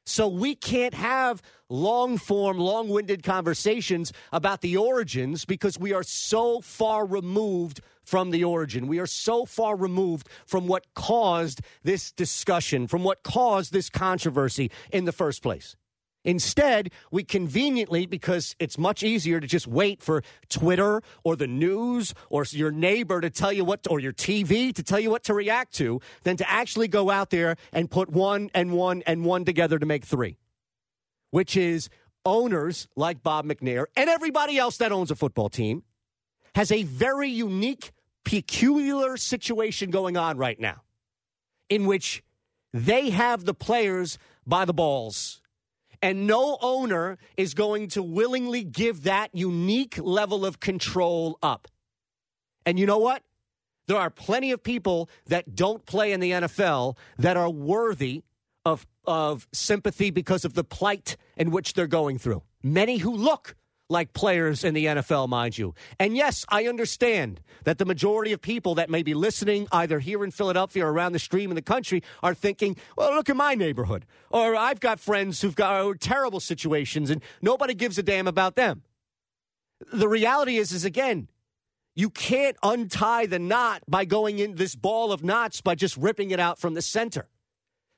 So 0.09 0.27
we 0.27 0.55
can't 0.55 0.95
have 0.95 1.43
long 1.69 2.17
form, 2.17 2.57
long 2.59 2.89
winded 2.89 3.23
conversations 3.23 4.11
about 4.33 4.63
the 4.63 4.77
origins 4.77 5.45
because 5.45 5.79
we 5.79 5.93
are 5.93 6.03
so 6.03 6.63
far 6.63 7.05
removed 7.05 7.83
from 8.05 8.31
the 8.31 8.43
origin. 8.43 8.89
We 8.89 9.01
are 9.01 9.07
so 9.07 9.45
far 9.45 9.77
removed 9.77 10.29
from 10.47 10.67
what 10.67 10.87
caused 10.95 11.61
this 11.83 12.11
discussion, 12.11 12.87
from 12.87 13.05
what 13.05 13.23
caused 13.23 13.71
this 13.71 13.91
controversy 13.91 14.71
in 14.91 15.05
the 15.05 15.13
first 15.13 15.43
place. 15.43 15.77
Instead, 16.25 16.91
we 17.11 17.23
conveniently, 17.23 18.05
because 18.05 18.57
it's 18.59 18.77
much 18.77 19.03
easier 19.03 19.41
to 19.41 19.47
just 19.47 19.67
wait 19.67 20.03
for 20.03 20.23
Twitter 20.49 21.01
or 21.25 21.37
the 21.37 21.47
news 21.47 22.13
or 22.29 22.45
your 22.51 22.71
neighbor 22.71 23.21
to 23.21 23.31
tell 23.31 23.53
you 23.53 23.65
what, 23.65 23.87
or 23.89 24.01
your 24.01 24.13
TV 24.13 24.75
to 24.75 24.83
tell 24.83 24.99
you 24.99 25.11
what 25.11 25.23
to 25.25 25.33
react 25.33 25.73
to, 25.75 26.01
than 26.25 26.37
to 26.37 26.51
actually 26.51 26.89
go 26.89 27.11
out 27.11 27.31
there 27.31 27.57
and 27.73 27.91
put 27.91 28.11
one 28.11 28.51
and 28.53 28.73
one 28.73 29.03
and 29.07 29.25
one 29.25 29.45
together 29.45 29.79
to 29.79 29.87
make 29.87 30.05
three, 30.05 30.37
which 31.31 31.57
is 31.57 31.89
owners 32.25 32.89
like 32.97 33.23
Bob 33.23 33.47
McNair 33.47 33.87
and 33.97 34.11
everybody 34.11 34.59
else 34.59 34.77
that 34.79 34.93
owns 34.93 35.11
a 35.11 35.17
football 35.17 35.49
team 35.49 35.83
has 36.55 36.71
a 36.73 36.83
very 36.83 37.31
unique 37.31 37.93
peculiar 38.25 39.17
situation 39.17 39.91
going 39.91 40.17
on 40.17 40.37
right 40.37 40.61
now 40.61 40.83
in 41.71 41.87
which 41.87 42.23
they 42.75 43.11
have 43.11 43.45
the 43.45 43.55
players 43.55 44.19
by 44.47 44.65
the 44.65 44.75
balls 44.75 45.41
And 46.01 46.27
no 46.27 46.59
owner 46.61 47.19
is 47.37 47.55
going 47.55 47.89
to 47.89 48.03
willingly 48.03 48.63
give 48.65 49.03
that 49.03 49.31
unique 49.33 49.99
level 49.99 50.47
of 50.47 50.61
control 50.61 51.39
up. 51.43 51.69
And 52.65 52.79
you 52.79 52.87
know 52.87 52.99
what? 52.99 53.23
There 53.89 53.97
are 53.97 54.11
plenty 54.11 54.53
of 54.53 54.63
people 54.63 55.09
that 55.27 55.55
don't 55.55 55.85
play 55.87 56.13
in 56.13 56.21
the 56.21 56.31
NFL 56.31 56.97
that 57.19 57.37
are 57.37 57.51
worthy 57.51 58.23
of, 58.65 58.87
of 59.07 59.49
sympathy 59.53 60.11
because 60.11 60.45
of 60.45 60.55
the 60.55 60.65
plight 60.65 61.17
in 61.37 61.51
which 61.51 61.73
they're 61.73 61.87
going 61.87 62.19
through. 62.19 62.43
Many 62.63 62.99
who 62.99 63.15
look 63.15 63.57
like 63.89 64.13
players 64.13 64.65
in 64.65 64.75
the 64.75 64.87
NFL, 64.87 65.29
mind 65.29 65.57
you. 65.57 65.75
And 65.99 66.17
yes, 66.17 66.45
I 66.49 66.67
understand 66.67 67.41
that 67.65 67.79
the 67.79 67.85
majority 67.85 68.33
of 68.33 68.41
people 68.41 68.75
that 68.77 68.91
may 68.91 69.03
be 69.03 69.15
listening, 69.15 69.67
either 69.73 69.99
here 69.99 70.25
in 70.25 70.31
Philadelphia 70.31 70.85
or 70.85 70.93
around 70.93 71.13
the 71.13 71.19
stream 71.19 71.51
in 71.51 71.55
the 71.57 71.63
country, 71.63 72.03
are 72.23 72.35
thinking, 72.35 72.77
well, 72.97 73.15
look 73.15 73.31
at 73.31 73.37
my 73.37 73.55
neighborhood. 73.55 74.05
Or 74.31 74.55
I've 74.55 74.81
got 74.81 75.01
friends 75.01 75.41
who've 75.41 75.57
got 75.57 75.81
oh, 75.81 75.95
terrible 75.95 76.41
situations 76.41 77.11
and 77.11 77.23
nobody 77.41 77.75
gives 77.75 77.99
a 77.99 78.03
damn 78.03 78.27
about 78.27 78.57
them. 78.57 78.83
The 79.93 80.09
reality 80.09 80.57
is, 80.57 80.73
is 80.73 80.85
again, 80.85 81.29
you 81.95 82.11
can't 82.11 82.57
untie 82.63 83.27
the 83.27 83.39
knot 83.39 83.83
by 83.89 84.05
going 84.05 84.39
in 84.39 84.57
this 84.57 84.75
ball 84.75 85.13
of 85.13 85.25
knots 85.25 85.61
by 85.61 85.75
just 85.75 85.97
ripping 85.97 86.31
it 86.31 86.41
out 86.41 86.59
from 86.59 86.75
the 86.75 86.83
center. 86.83 87.29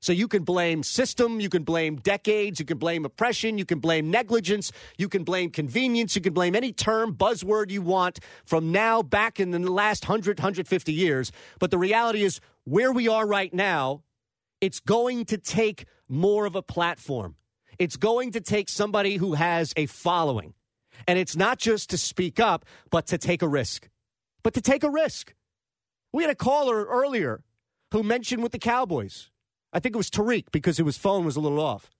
So 0.00 0.12
you 0.12 0.28
can 0.28 0.45
blame 0.45 0.83
system, 0.83 1.40
you 1.40 1.50
can 1.50 1.62
blame 1.62 1.97
decades, 1.97 2.59
you 2.59 2.64
can 2.64 2.78
blame 2.78 3.04
oppression, 3.04 3.59
you 3.59 3.66
can 3.66 3.80
blame 3.80 4.11
negligence, 4.11 4.73
you 4.97 5.11
can 5.11 5.25
blame 5.25 5.50
convenience, 5.50 6.16
you 6.16 6.23
can 6.23 6.33
blame 6.33 6.57
any 6.57 6.73
term, 6.73 7.14
buzzword 7.14 7.71
you 7.71 7.83
want 7.83 8.19
from 8.47 8.73
now 8.73 9.02
back 9.02 9.38
in 9.38 9.50
the 9.50 9.59
last 9.59 10.09
100, 10.09 10.38
150 10.38 10.92
years. 10.92 11.33
But 11.59 11.71
the 11.71 11.76
reality 11.78 12.23
is, 12.23 12.40
where 12.64 12.92
we 12.92 13.09
are 13.09 13.26
right 13.26 13.52
now, 13.52 14.02
it's 14.61 14.80
going 14.80 15.26
to 15.26 15.37
take 15.37 15.85
more 16.09 16.47
of 16.47 16.57
a 16.57 16.62
platform. 16.62 17.37
It's 17.78 17.97
going 17.97 18.33
to 18.33 18.40
take 18.40 18.69
somebody 18.69 19.16
who 19.16 19.35
has 19.35 19.73
a 19.76 19.87
following. 19.87 20.54
And 21.07 21.19
it's 21.19 21.37
not 21.37 21.59
just 21.59 21.90
to 21.90 21.99
speak 21.99 22.40
up, 22.40 22.64
but 22.90 23.07
to 23.09 23.19
take 23.19 23.42
a 23.42 23.49
risk. 23.49 23.88
But 24.42 24.54
to 24.54 24.61
take 24.61 24.83
a 24.83 24.90
risk. 24.90 25.35
We 26.12 26.23
had 26.23 26.30
a 26.30 26.35
caller 26.35 26.85
earlier 26.85 27.42
who 27.92 28.02
mentioned 28.02 28.42
with 28.42 28.52
the 28.52 28.59
Cowboys 28.59 29.30
I 29.73 29.81
think 29.81 29.95
it 29.95 29.99
was 29.99 30.11
Tariq 30.11 30.47
because 30.53 30.79
his 30.79 30.97
phone 30.97 31.25
was 31.25 31.37
a 31.37 31.41
little 31.41 31.61
off. 31.61 31.91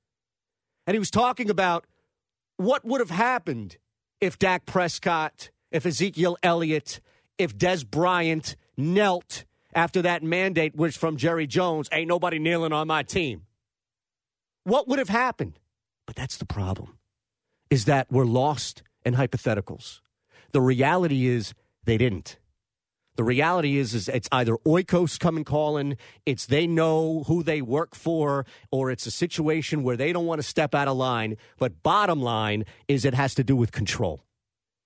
And 0.87 0.95
he 0.95 0.99
was 0.99 1.11
talking 1.11 1.51
about 1.51 1.87
what 2.57 2.85
would 2.85 3.01
have 3.01 3.11
happened 3.11 3.77
if 4.21 4.39
Dak 4.39 4.67
Prescott, 4.67 5.51
if 5.71 5.87
Ezekiel 5.87 6.37
Elliott, 6.43 7.01
if 7.39 7.57
Dez 7.57 7.89
Bryant 7.89 8.57
knelt 8.77 9.45
after 9.75 10.03
that 10.03 10.23
mandate 10.23 10.75
which 10.75 10.97
from 10.97 11.17
Jerry 11.17 11.47
Jones, 11.47 11.89
ain't 11.93 12.09
nobody 12.09 12.39
kneeling 12.39 12.73
on 12.73 12.89
my 12.89 13.03
team. 13.03 13.47
What 14.65 14.89
would 14.89 14.99
have 14.99 15.09
happened? 15.09 15.59
But 16.07 16.17
that's 16.17 16.37
the 16.37 16.45
problem, 16.45 16.99
is 17.71 17.85
that 17.85 18.11
we're 18.11 18.25
lost 18.25 18.83
in 19.05 19.15
hypotheticals. 19.15 20.01
The 20.53 20.61
reality 20.61 21.27
is 21.27 21.55
they 21.85 21.97
didn't. 21.97 22.39
The 23.21 23.25
reality 23.25 23.77
is, 23.77 23.93
is 23.93 24.09
it's 24.09 24.31
either 24.33 24.57
Oikos 24.67 25.21
coming 25.21 25.45
calling, 25.45 25.99
it's 26.25 26.47
they 26.47 26.67
know 26.67 27.25
who 27.27 27.43
they 27.43 27.61
work 27.61 27.95
for, 27.95 28.47
or 28.73 28.91
it's 28.91 29.05
a 29.05 29.11
situation 29.11 29.83
where 29.83 29.95
they 29.95 30.11
don't 30.15 30.25
want 30.25 30.39
to 30.39 30.43
step 30.43 30.75
out 30.75 30.89
of 30.89 30.97
line. 30.97 31.37
But 31.59 31.83
bottom 31.83 32.23
line 32.23 32.65
is 32.89 33.05
it 33.05 33.13
has 33.13 33.35
to 33.35 33.45
do 33.45 33.55
with 33.55 33.73
control. 33.73 34.25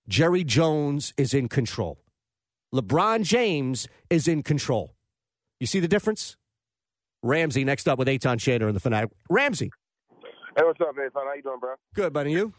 Jerry 0.08 0.42
Jones 0.42 1.14
is 1.16 1.32
in 1.32 1.48
control. 1.48 2.00
LeBron 2.74 3.22
James 3.22 3.86
is 4.10 4.26
in 4.26 4.42
control. 4.42 4.96
You 5.60 5.68
see 5.68 5.78
the 5.78 5.86
difference? 5.86 6.36
Ramsey 7.22 7.62
next 7.62 7.86
up 7.86 8.00
with 8.00 8.08
Eytan 8.08 8.38
Shander 8.38 8.66
in 8.66 8.74
the 8.74 8.80
Fanatic. 8.80 9.10
Ramsey. 9.30 9.70
Hey, 10.56 10.64
what's 10.64 10.80
up, 10.80 10.96
man? 10.96 11.08
How 11.14 11.34
you 11.34 11.42
doing, 11.42 11.60
bro? 11.60 11.74
Good, 11.94 12.12
buddy. 12.12 12.32
You? 12.32 12.52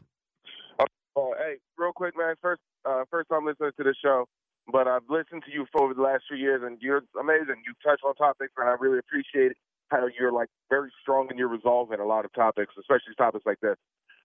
Oh, 1.18 1.34
hey, 1.38 1.56
real 1.78 1.92
quick, 1.92 2.14
man. 2.18 2.36
First, 2.42 2.62
uh, 2.86 3.04
first 3.12 3.28
time 3.28 3.46
listening 3.46 3.72
to 3.76 3.84
the 3.84 3.94
show. 4.02 4.26
But 4.72 4.88
I've 4.88 5.08
listened 5.10 5.44
to 5.46 5.52
you 5.52 5.66
for 5.72 5.84
over 5.84 5.94
the 5.94 6.02
last 6.02 6.24
few 6.28 6.38
years, 6.38 6.62
and 6.66 6.78
you're 6.82 7.04
amazing. 7.20 7.62
You 7.66 7.74
touch 7.84 8.02
on 8.06 8.16
topics, 8.16 8.54
and 8.58 8.68
I 8.68 8.74
really 8.74 8.98
appreciate 8.98 9.54
how 9.90 10.08
you're 10.20 10.32
like 10.32 10.50
very 10.70 10.92
strong 11.02 11.28
in 11.30 11.38
your 11.38 11.48
resolve 11.48 11.92
in 11.92 12.00
a 12.00 12.06
lot 12.06 12.26
of 12.26 12.34
topics, 12.34 12.74
especially 12.80 13.14
topics 13.18 13.46
like 13.46 13.60
this. 13.62 13.76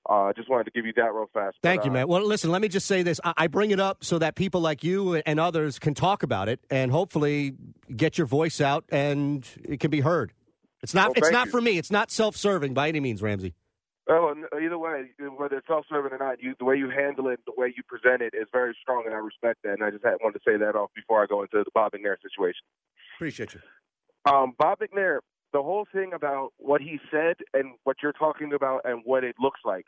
I 0.08 0.30
uh, 0.30 0.32
just 0.32 0.48
wanted 0.48 0.64
to 0.64 0.70
give 0.70 0.86
you 0.86 0.94
that 0.96 1.12
real 1.12 1.28
fast. 1.34 1.58
Thank 1.62 1.82
but, 1.82 1.84
you, 1.84 1.90
uh, 1.90 1.94
man. 1.94 2.08
Well, 2.08 2.26
listen, 2.26 2.50
let 2.50 2.62
me 2.62 2.68
just 2.68 2.86
say 2.86 3.02
this. 3.02 3.20
I 3.22 3.48
bring 3.48 3.70
it 3.70 3.80
up 3.80 4.02
so 4.02 4.18
that 4.18 4.34
people 4.34 4.62
like 4.62 4.82
you 4.82 5.16
and 5.16 5.38
others 5.38 5.78
can 5.78 5.92
talk 5.92 6.22
about 6.22 6.48
it 6.48 6.60
and 6.70 6.90
hopefully 6.90 7.52
get 7.94 8.16
your 8.16 8.26
voice 8.26 8.62
out 8.62 8.84
and 8.88 9.46
it 9.62 9.78
can 9.78 9.90
be 9.90 10.00
heard. 10.00 10.32
It's 10.82 10.94
not. 10.94 11.08
Well, 11.08 11.14
it's 11.18 11.30
not 11.30 11.46
you. 11.46 11.50
for 11.50 11.60
me. 11.60 11.76
It's 11.76 11.90
not 11.90 12.10
self-serving 12.10 12.72
by 12.72 12.88
any 12.88 13.00
means, 13.00 13.20
Ramsey. 13.20 13.54
Oh, 14.12 14.34
either 14.60 14.76
way, 14.76 15.04
whether 15.36 15.58
it's 15.58 15.68
self-serving 15.68 16.10
or 16.10 16.18
not, 16.18 16.42
you 16.42 16.56
the 16.58 16.64
way 16.64 16.74
you 16.74 16.90
handle 16.90 17.28
it, 17.28 17.38
the 17.46 17.52
way 17.56 17.72
you 17.76 17.84
present 17.84 18.22
it 18.22 18.34
is 18.34 18.48
very 18.50 18.76
strong, 18.82 19.04
and 19.06 19.14
I 19.14 19.18
respect 19.18 19.60
that. 19.62 19.74
And 19.74 19.84
I 19.84 19.90
just 19.90 20.04
had, 20.04 20.14
wanted 20.20 20.40
to 20.40 20.44
say 20.44 20.56
that 20.56 20.74
off 20.74 20.90
before 20.96 21.22
I 21.22 21.26
go 21.26 21.42
into 21.42 21.58
the 21.58 21.70
Bob 21.72 21.92
McNair 21.92 22.16
situation. 22.20 22.62
Appreciate 23.16 23.54
you. 23.54 23.60
Um, 24.30 24.54
Bob 24.58 24.80
McNair, 24.80 25.18
the 25.52 25.62
whole 25.62 25.86
thing 25.92 26.12
about 26.12 26.52
what 26.56 26.80
he 26.80 26.98
said 27.08 27.36
and 27.54 27.74
what 27.84 27.98
you're 28.02 28.12
talking 28.12 28.52
about 28.52 28.80
and 28.84 29.02
what 29.04 29.22
it 29.22 29.36
looks 29.40 29.60
like, 29.64 29.86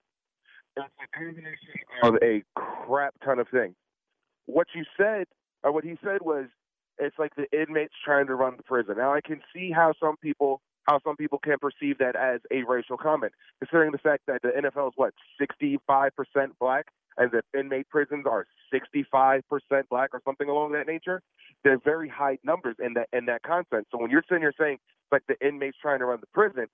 it's 0.77 0.87
a 0.87 1.19
combination 1.19 1.57
of 2.05 2.15
a 2.23 2.45
crap 2.55 3.15
ton 3.25 3.41
of 3.41 3.49
things. 3.49 3.75
What 4.47 4.69
you 4.73 4.85
said, 4.97 5.27
or 5.65 5.73
what 5.73 5.83
he 5.83 5.97
said 6.03 6.21
was, 6.21 6.47
it's 6.99 7.19
like 7.19 7.35
the 7.35 7.47
inmates 7.53 7.95
trying 8.05 8.29
to 8.29 8.37
run 8.37 8.55
the 8.57 8.63
prison. 8.63 8.95
Now 8.99 9.13
I 9.13 9.21
can 9.21 9.41
see 9.53 9.73
how 9.73 9.95
some 9.99 10.17
people 10.23 10.61
how 10.85 10.99
some 11.05 11.17
people 11.17 11.39
can 11.39 11.57
perceive 11.59 11.99
that 11.99 12.17
as 12.17 12.41
a 12.51 12.63
racial 12.65 12.97
comment, 12.97 13.33
considering 13.61 13.93
the 13.93 13.99
fact 13.99 14.25
that 14.27 14.43
the 14.43 14.49
NFL 14.49 14.89
is 14.89 14.93
what 14.97 15.15
65% 15.41 15.79
black 16.59 16.87
and 17.17 17.31
the 17.31 17.43
inmate 17.59 17.89
prisons 17.89 18.25
are 18.27 18.47
65% 18.73 19.43
black 19.91 20.11
or 20.13 20.21
something 20.25 20.49
along 20.49 20.73
that 20.73 20.87
nature. 20.87 21.23
They're 21.63 21.79
very 21.79 22.09
high 22.09 22.39
numbers 22.43 22.77
in 22.85 22.95
that 22.95 23.09
in 23.13 23.27
that 23.27 23.43
content. 23.43 23.87
So 23.93 23.99
when 23.99 24.11
you're 24.11 24.25
sitting 24.29 24.43
here 24.43 24.55
saying 24.59 24.79
like 25.11 25.23
the 25.29 25.37
inmates 25.47 25.77
trying 25.81 26.01
to 26.01 26.07
run 26.07 26.21
the 26.21 26.27
prison, 26.33 26.67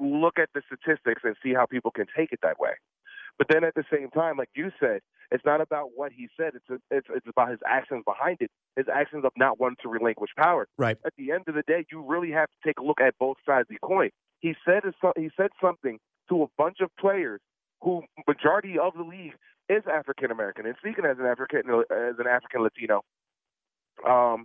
look 0.00 0.38
at 0.38 0.48
the 0.54 0.62
statistics 0.66 1.22
and 1.24 1.36
see 1.42 1.52
how 1.52 1.66
people 1.66 1.90
can 1.90 2.06
take 2.16 2.32
it 2.32 2.40
that 2.42 2.58
way. 2.58 2.72
But 3.40 3.48
then 3.48 3.64
at 3.64 3.74
the 3.74 3.84
same 3.90 4.10
time, 4.10 4.36
like 4.36 4.50
you 4.54 4.70
said, 4.78 5.00
it's 5.30 5.44
not 5.46 5.62
about 5.62 5.92
what 5.96 6.12
he 6.12 6.28
said. 6.36 6.52
It's 6.54 6.68
a, 6.68 6.74
it's 6.94 7.06
it's 7.08 7.26
about 7.26 7.50
his 7.50 7.58
actions 7.66 8.02
behind 8.04 8.36
it. 8.40 8.50
His 8.76 8.84
actions 8.92 9.24
of 9.24 9.32
not 9.34 9.58
wanting 9.58 9.78
to 9.82 9.88
relinquish 9.88 10.28
power. 10.36 10.68
Right. 10.76 10.98
At 11.06 11.14
the 11.16 11.32
end 11.32 11.44
of 11.48 11.54
the 11.54 11.62
day, 11.66 11.86
you 11.90 12.04
really 12.06 12.30
have 12.32 12.48
to 12.48 12.68
take 12.68 12.78
a 12.78 12.82
look 12.82 13.00
at 13.00 13.14
both 13.18 13.38
sides 13.46 13.66
of 13.70 13.76
the 13.80 13.86
coin. 13.86 14.10
He 14.40 14.54
said 14.62 14.82
he 15.16 15.30
said 15.38 15.48
something 15.58 15.98
to 16.28 16.42
a 16.42 16.46
bunch 16.58 16.80
of 16.82 16.90
players 17.00 17.40
who 17.80 18.02
majority 18.28 18.78
of 18.78 18.92
the 18.94 19.04
league 19.04 19.32
is 19.70 19.84
African 19.90 20.30
American. 20.30 20.66
And 20.66 20.74
speaking 20.78 21.06
as 21.06 21.16
an 21.18 21.24
African 21.24 21.60
as 21.60 22.16
an 22.18 22.26
African 22.26 22.62
Latino, 22.62 23.00
um, 24.06 24.44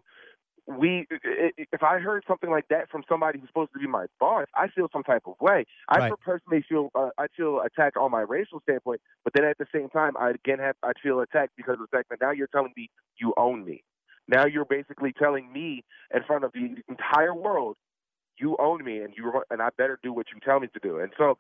we 0.68 1.08
if 1.12 1.84
I 1.84 2.00
heard 2.00 2.24
something 2.28 2.50
like 2.50 2.68
that 2.70 2.90
from 2.90 3.04
somebody 3.08 3.40
who's 3.40 3.50
supposed 3.50 3.74
to 3.74 3.80
be 3.80 3.88
my 3.88 4.08
boss, 4.20 4.48
I 4.56 4.68
feel 4.68 4.88
some 4.92 5.04
type 5.04 5.24
of 5.28 5.36
way. 5.40 5.66
I 5.90 6.00
Right. 6.00 6.14
personally 6.24 6.66
feel 6.68 6.90
uh, 6.96 7.10
I 7.18 7.28
feel 7.36 7.62
attacked 7.62 7.98
on 7.98 8.12
my 8.12 8.22
racial 8.22 8.62
standpoint, 8.62 9.02
but 9.24 9.34
then 9.34 9.46
at 9.46 9.58
the 9.58 9.68
same 9.74 9.90
time, 9.90 10.14
I 10.20 10.32
again 10.32 10.60
have 10.60 10.76
I 10.84 10.94
feel 11.02 11.20
attacked 11.20 11.54
because 11.56 11.74
of 11.74 11.82
the 11.92 11.98
fact 11.98 12.10
that 12.10 12.20
now 12.22 12.32
you're 12.32 12.48
telling 12.48 12.74
me 12.76 12.90
you 13.18 13.34
own 13.38 13.64
me. 13.64 13.84
Now 14.28 14.46
you're 14.48 14.66
basically 14.66 15.14
telling 15.14 15.52
me 15.54 15.84
in 16.14 16.24
front 16.24 16.44
of 16.44 16.52
the 16.54 16.78
entire 16.90 17.36
world 17.36 17.78
you 18.38 18.58
own 18.60 18.84
me 18.84 19.00
and 19.00 19.14
you 19.16 19.32
and 19.50 19.62
I 19.62 19.70
better 19.78 20.00
do 20.04 20.12
what 20.12 20.28
you 20.34 20.40
tell 20.44 20.60
me 20.60 20.68
to 20.74 20.80
do. 20.82 21.00
And 21.00 21.12
so 21.18 21.38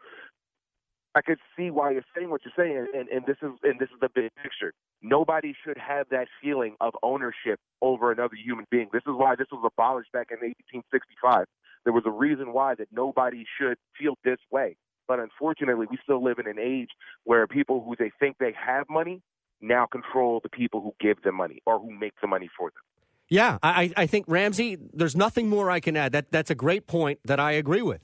I 1.15 1.22
could 1.22 1.39
see 1.57 1.72
why 1.72 1.91
you're 1.91 2.03
saying 2.15 2.29
what 2.29 2.41
you're 2.43 2.53
saying, 2.57 2.88
and, 2.93 3.07
and 3.07 3.25
this 3.25 3.38
is 3.41 3.51
and 3.63 3.79
this 3.79 3.88
is 3.89 4.00
the 4.01 4.10
big 4.13 4.31
picture. 4.43 4.74
Nobody 5.01 5.55
should 5.63 5.77
have 5.77 6.07
that 6.12 6.27
feeling 6.41 6.75
of 6.81 6.93
ownership 7.03 7.60
over 7.81 8.12
another 8.12 8.36
human 8.36 8.65
being. 8.69 8.89
This 8.91 9.03
is 9.07 9.13
why 9.15 9.36
this 9.36 9.48
was 9.51 9.63
abolished 9.65 10.12
back 10.12 10.27
in 10.29 10.38
1865. 10.38 11.45
There 11.86 11.93
was 11.93 12.03
a 12.05 12.12
reason 12.12 12.51
why 12.51 12.75
that 12.75 12.89
nobody 12.91 13.45
should 13.57 13.77
feel 13.98 14.17
this 14.25 14.39
way. 14.51 14.75
But 15.07 15.19
unfortunately, 15.19 15.86
we 15.89 15.98
still 16.03 16.22
live 16.22 16.39
in 16.39 16.48
an 16.48 16.60
age 16.60 16.89
where 17.24 17.48
people 17.48 17.84
who 17.84 17.95
they 17.98 18.12
think 18.19 18.38
they 18.39 18.53
have 18.53 18.86
money 18.89 19.22
now 19.62 19.86
control 19.86 20.41
the 20.43 20.50
people 20.50 20.81
who 20.81 20.93
give 21.00 21.22
them 21.22 21.36
money 21.36 21.62
or 21.65 21.79
who 21.79 21.91
make 21.91 22.13
the 22.22 22.27
money 22.27 22.50
for 22.57 22.69
them. 22.69 22.81
Yeah, 23.29 23.57
I, 23.63 23.91
I 23.95 24.05
think 24.05 24.25
Ramsey. 24.27 24.77
There's 24.93 25.15
nothing 25.15 25.48
more 25.48 25.72
I 25.72 25.79
can 25.79 25.95
add. 25.95 26.12
That 26.12 26.31
that's 26.31 26.51
a 26.51 26.55
great 26.55 26.88
point 26.88 27.19
that 27.24 27.39
I 27.39 27.53
agree 27.53 27.81
with. 27.81 28.01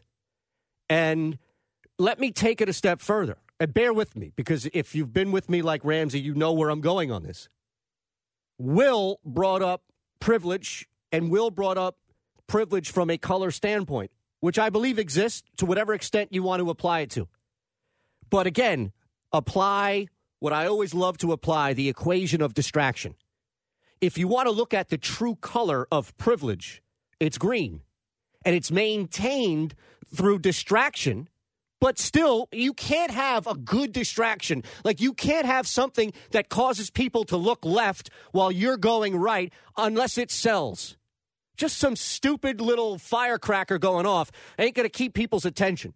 And 0.89 1.37
let 2.01 2.19
me 2.19 2.31
take 2.31 2.61
it 2.61 2.67
a 2.67 2.73
step 2.73 2.99
further. 2.99 3.37
And 3.59 3.73
bear 3.73 3.93
with 3.93 4.15
me 4.15 4.31
because 4.35 4.67
if 4.73 4.95
you've 4.95 5.13
been 5.13 5.31
with 5.31 5.49
me 5.49 5.61
like 5.61 5.85
Ramsey, 5.85 6.19
you 6.19 6.33
know 6.33 6.51
where 6.51 6.69
I'm 6.69 6.81
going 6.81 7.11
on 7.11 7.21
this. 7.21 7.47
Will 8.57 9.19
brought 9.23 9.61
up 9.61 9.83
privilege, 10.19 10.87
and 11.11 11.29
Will 11.29 11.51
brought 11.51 11.77
up 11.77 11.97
privilege 12.47 12.91
from 12.91 13.09
a 13.11 13.17
color 13.17 13.51
standpoint, 13.51 14.09
which 14.39 14.57
I 14.57 14.69
believe 14.69 14.97
exists 14.97 15.43
to 15.57 15.65
whatever 15.65 15.93
extent 15.93 16.33
you 16.33 16.41
want 16.41 16.59
to 16.61 16.71
apply 16.71 17.01
it 17.01 17.11
to. 17.11 17.27
But 18.31 18.47
again, 18.47 18.93
apply 19.31 20.07
what 20.39 20.53
I 20.53 20.65
always 20.65 20.95
love 20.95 21.19
to 21.19 21.31
apply 21.31 21.73
the 21.73 21.87
equation 21.87 22.41
of 22.41 22.55
distraction. 22.55 23.15
If 23.99 24.17
you 24.17 24.27
want 24.27 24.47
to 24.47 24.51
look 24.51 24.73
at 24.73 24.89
the 24.89 24.97
true 24.97 25.35
color 25.35 25.87
of 25.91 26.17
privilege, 26.17 26.81
it's 27.19 27.37
green. 27.37 27.81
And 28.43 28.55
it's 28.55 28.71
maintained 28.71 29.75
through 30.13 30.39
distraction 30.39 31.29
But 31.81 31.97
still, 31.97 32.47
you 32.51 32.73
can't 32.73 33.09
have 33.09 33.47
a 33.47 33.55
good 33.55 33.91
distraction. 33.91 34.63
Like, 34.85 35.01
you 35.01 35.13
can't 35.13 35.47
have 35.47 35.67
something 35.67 36.13
that 36.29 36.47
causes 36.47 36.91
people 36.91 37.25
to 37.25 37.37
look 37.37 37.65
left 37.65 38.11
while 38.31 38.51
you're 38.51 38.77
going 38.77 39.15
right 39.15 39.51
unless 39.75 40.19
it 40.19 40.29
sells. 40.29 40.95
Just 41.57 41.79
some 41.79 41.95
stupid 41.95 42.61
little 42.61 42.99
firecracker 42.99 43.79
going 43.79 44.05
off 44.05 44.31
ain't 44.59 44.75
going 44.75 44.85
to 44.85 44.91
keep 44.91 45.15
people's 45.15 45.43
attention. 45.43 45.95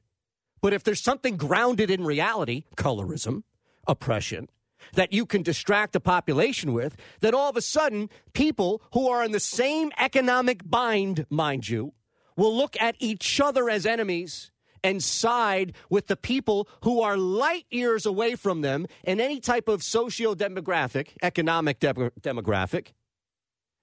But 0.59 0.73
if 0.73 0.83
there's 0.83 1.03
something 1.03 1.37
grounded 1.37 1.91
in 1.91 2.03
reality, 2.03 2.63
colorism, 2.75 3.43
oppression, 3.87 4.49
that 4.93 5.13
you 5.13 5.27
can 5.27 5.43
distract 5.43 5.93
the 5.93 5.99
population 5.99 6.73
with, 6.73 6.97
then 7.19 7.35
all 7.35 7.49
of 7.49 7.57
a 7.57 7.61
sudden, 7.61 8.09
people 8.33 8.81
who 8.93 9.07
are 9.07 9.23
in 9.23 9.31
the 9.31 9.39
same 9.39 9.91
economic 9.99 10.67
bind, 10.67 11.27
mind 11.29 11.69
you, 11.69 11.93
will 12.35 12.55
look 12.55 12.75
at 12.81 12.95
each 12.97 13.39
other 13.39 13.69
as 13.69 13.85
enemies 13.85 14.51
and 14.85 15.03
side 15.03 15.73
with 15.89 16.05
the 16.05 16.15
people 16.15 16.69
who 16.83 17.01
are 17.01 17.17
light 17.17 17.65
years 17.71 18.05
away 18.05 18.35
from 18.35 18.61
them 18.61 18.85
in 19.03 19.19
any 19.19 19.39
type 19.39 19.67
of 19.67 19.81
socio 19.81 20.35
demographic, 20.35 21.07
economic 21.23 21.79
de- 21.79 22.11
demographic, 22.21 22.89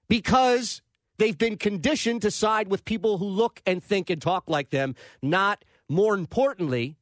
because 0.08 0.80
they've 1.18 1.36
been 1.36 1.56
conditioned 1.56 2.22
to 2.22 2.30
side 2.30 2.68
with 2.68 2.84
people 2.84 3.18
who 3.18 3.26
look 3.26 3.60
and 3.66 3.82
think 3.82 4.10
and 4.10 4.22
talk 4.22 4.44
like 4.46 4.70
them, 4.70 4.94
not, 5.20 5.64
more 5.88 6.14
importantly, 6.14 6.96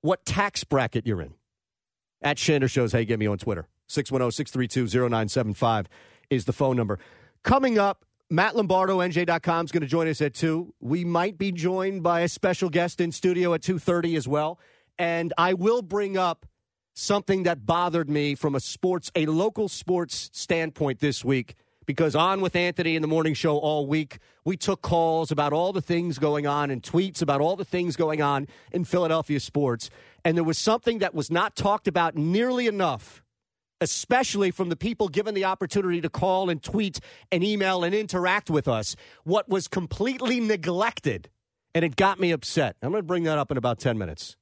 what 0.00 0.24
tax 0.24 0.64
bracket 0.64 1.06
you're 1.06 1.20
in. 1.20 1.34
At 2.22 2.38
Shander 2.38 2.70
Shows, 2.70 2.92
hey, 2.92 3.04
get 3.04 3.18
me 3.18 3.26
on 3.26 3.36
Twitter. 3.36 3.68
610 3.88 4.32
632 4.32 5.08
0975 5.10 5.88
is 6.30 6.46
the 6.46 6.54
phone 6.54 6.76
number. 6.76 6.98
Coming 7.42 7.78
up, 7.78 8.06
Matt 8.32 8.56
Lombardo, 8.56 9.00
NJ.com, 9.00 9.66
is 9.66 9.72
going 9.72 9.82
to 9.82 9.86
join 9.86 10.08
us 10.08 10.22
at 10.22 10.32
2. 10.32 10.72
We 10.80 11.04
might 11.04 11.36
be 11.36 11.52
joined 11.52 12.02
by 12.02 12.20
a 12.20 12.28
special 12.28 12.70
guest 12.70 12.98
in 12.98 13.12
studio 13.12 13.52
at 13.52 13.60
2.30 13.60 14.16
as 14.16 14.26
well. 14.26 14.58
And 14.96 15.34
I 15.36 15.52
will 15.52 15.82
bring 15.82 16.16
up 16.16 16.46
something 16.94 17.42
that 17.42 17.66
bothered 17.66 18.08
me 18.08 18.34
from 18.34 18.54
a 18.54 18.60
sports, 18.60 19.10
a 19.14 19.26
local 19.26 19.68
sports 19.68 20.30
standpoint 20.32 21.00
this 21.00 21.22
week. 21.22 21.56
Because 21.84 22.14
on 22.14 22.40
with 22.40 22.56
Anthony 22.56 22.96
in 22.96 23.02
the 23.02 23.08
morning 23.08 23.34
show 23.34 23.58
all 23.58 23.86
week, 23.86 24.16
we 24.46 24.56
took 24.56 24.80
calls 24.80 25.30
about 25.30 25.52
all 25.52 25.74
the 25.74 25.82
things 25.82 26.18
going 26.18 26.46
on 26.46 26.70
and 26.70 26.82
tweets 26.82 27.20
about 27.20 27.42
all 27.42 27.56
the 27.56 27.66
things 27.66 27.96
going 27.96 28.22
on 28.22 28.48
in 28.72 28.86
Philadelphia 28.86 29.40
sports. 29.40 29.90
And 30.24 30.38
there 30.38 30.44
was 30.44 30.56
something 30.56 31.00
that 31.00 31.14
was 31.14 31.30
not 31.30 31.54
talked 31.54 31.86
about 31.86 32.16
nearly 32.16 32.66
enough 32.66 33.21
especially 33.82 34.52
from 34.52 34.68
the 34.68 34.76
people 34.76 35.08
given 35.08 35.34
the 35.34 35.44
opportunity 35.44 36.00
to 36.00 36.08
call 36.08 36.48
and 36.48 36.62
tweet 36.62 37.00
and 37.30 37.42
email 37.42 37.82
and 37.82 37.94
interact 37.94 38.48
with 38.48 38.68
us, 38.68 38.96
what 39.24 39.48
was 39.48 39.68
completely 39.68 40.40
neglected. 40.40 41.28
And 41.74 41.84
it 41.84 41.96
got 41.96 42.20
me 42.20 42.30
upset. 42.30 42.76
I'm 42.80 42.92
going 42.92 43.02
to 43.02 43.06
bring 43.06 43.24
that 43.24 43.38
up 43.38 43.50
in 43.50 43.56
about 43.56 43.78
10 43.78 43.98
minutes. 43.98 44.36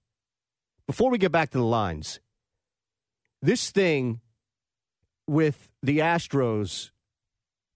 Before 0.86 1.10
we 1.10 1.18
get 1.18 1.32
back 1.32 1.50
to 1.50 1.58
the 1.58 1.64
lines, 1.64 2.20
this 3.40 3.70
thing 3.70 4.20
with 5.26 5.70
the 5.82 5.98
Astros, 5.98 6.90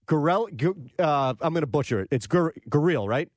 Gurriel, 0.07 0.89
uh, 0.99 1.33
I'm 1.41 1.53
going 1.53 1.61
to 1.61 1.67
butcher 1.67 2.01
it. 2.01 2.09
It's 2.11 2.27
Gurriel, 2.27 3.07
right? 3.07 3.29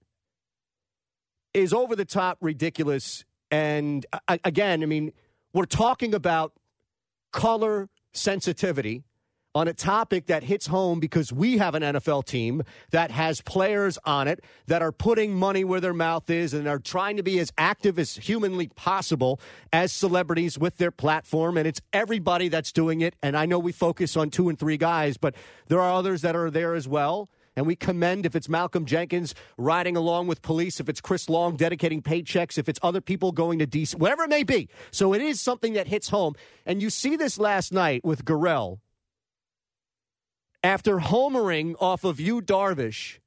Is 1.54 1.72
over 1.72 1.96
the 1.96 2.04
top 2.04 2.36
ridiculous. 2.42 3.24
And 3.50 4.04
uh, 4.12 4.36
again, 4.44 4.82
I 4.82 4.86
mean, 4.86 5.12
we're 5.54 5.64
talking 5.64 6.14
about 6.14 6.52
color 7.32 7.88
sensitivity 8.12 9.04
on 9.54 9.66
a 9.66 9.72
topic 9.72 10.26
that 10.26 10.44
hits 10.44 10.66
home 10.66 11.00
because 11.00 11.32
we 11.32 11.58
have 11.58 11.74
an 11.74 11.82
NFL 11.82 12.24
team 12.24 12.62
that 12.90 13.10
has 13.10 13.40
players 13.40 13.98
on 14.04 14.28
it 14.28 14.44
that 14.66 14.82
are 14.82 14.92
putting 14.92 15.34
money 15.34 15.64
where 15.64 15.80
their 15.80 15.94
mouth 15.94 16.28
is 16.28 16.54
and 16.54 16.68
are 16.68 16.78
trying 16.78 17.16
to 17.16 17.22
be 17.22 17.38
as 17.38 17.50
active 17.56 17.98
as 17.98 18.14
humanly 18.16 18.68
possible 18.68 19.40
as 19.72 19.90
celebrities 19.90 20.58
with 20.58 20.76
their 20.76 20.90
platform. 20.90 21.56
And 21.56 21.66
it's 21.66 21.80
everybody 21.92 22.48
that's 22.48 22.72
doing 22.72 23.00
it. 23.00 23.16
And 23.22 23.36
I 23.36 23.46
know 23.46 23.58
we 23.58 23.72
focus 23.72 24.16
on 24.16 24.30
two 24.30 24.48
and 24.48 24.58
three 24.58 24.76
guys, 24.76 25.16
but 25.16 25.34
there 25.68 25.80
are 25.80 25.92
others 25.92 26.22
that 26.22 26.36
are 26.36 26.50
there 26.50 26.74
as 26.74 26.86
well. 26.86 27.28
And 27.58 27.66
we 27.66 27.74
commend 27.74 28.24
if 28.24 28.36
it's 28.36 28.48
Malcolm 28.48 28.86
Jenkins 28.86 29.34
riding 29.56 29.96
along 29.96 30.28
with 30.28 30.42
police, 30.42 30.78
if 30.78 30.88
it's 30.88 31.00
Chris 31.00 31.28
Long 31.28 31.56
dedicating 31.56 32.00
paychecks, 32.00 32.56
if 32.56 32.68
it's 32.68 32.78
other 32.84 33.00
people 33.00 33.32
going 33.32 33.58
to 33.58 33.66
DC, 33.66 33.96
whatever 33.96 34.22
it 34.22 34.30
may 34.30 34.44
be. 34.44 34.68
So 34.92 35.12
it 35.12 35.20
is 35.20 35.40
something 35.40 35.72
that 35.72 35.88
hits 35.88 36.08
home. 36.08 36.36
And 36.64 36.80
you 36.80 36.88
see 36.88 37.16
this 37.16 37.36
last 37.36 37.72
night 37.72 38.04
with 38.04 38.24
Gurriel. 38.24 38.78
After 40.62 40.98
homering 40.98 41.74
off 41.80 42.04
of 42.04 42.20
Yu 42.20 42.40
Darvish, 42.40 43.18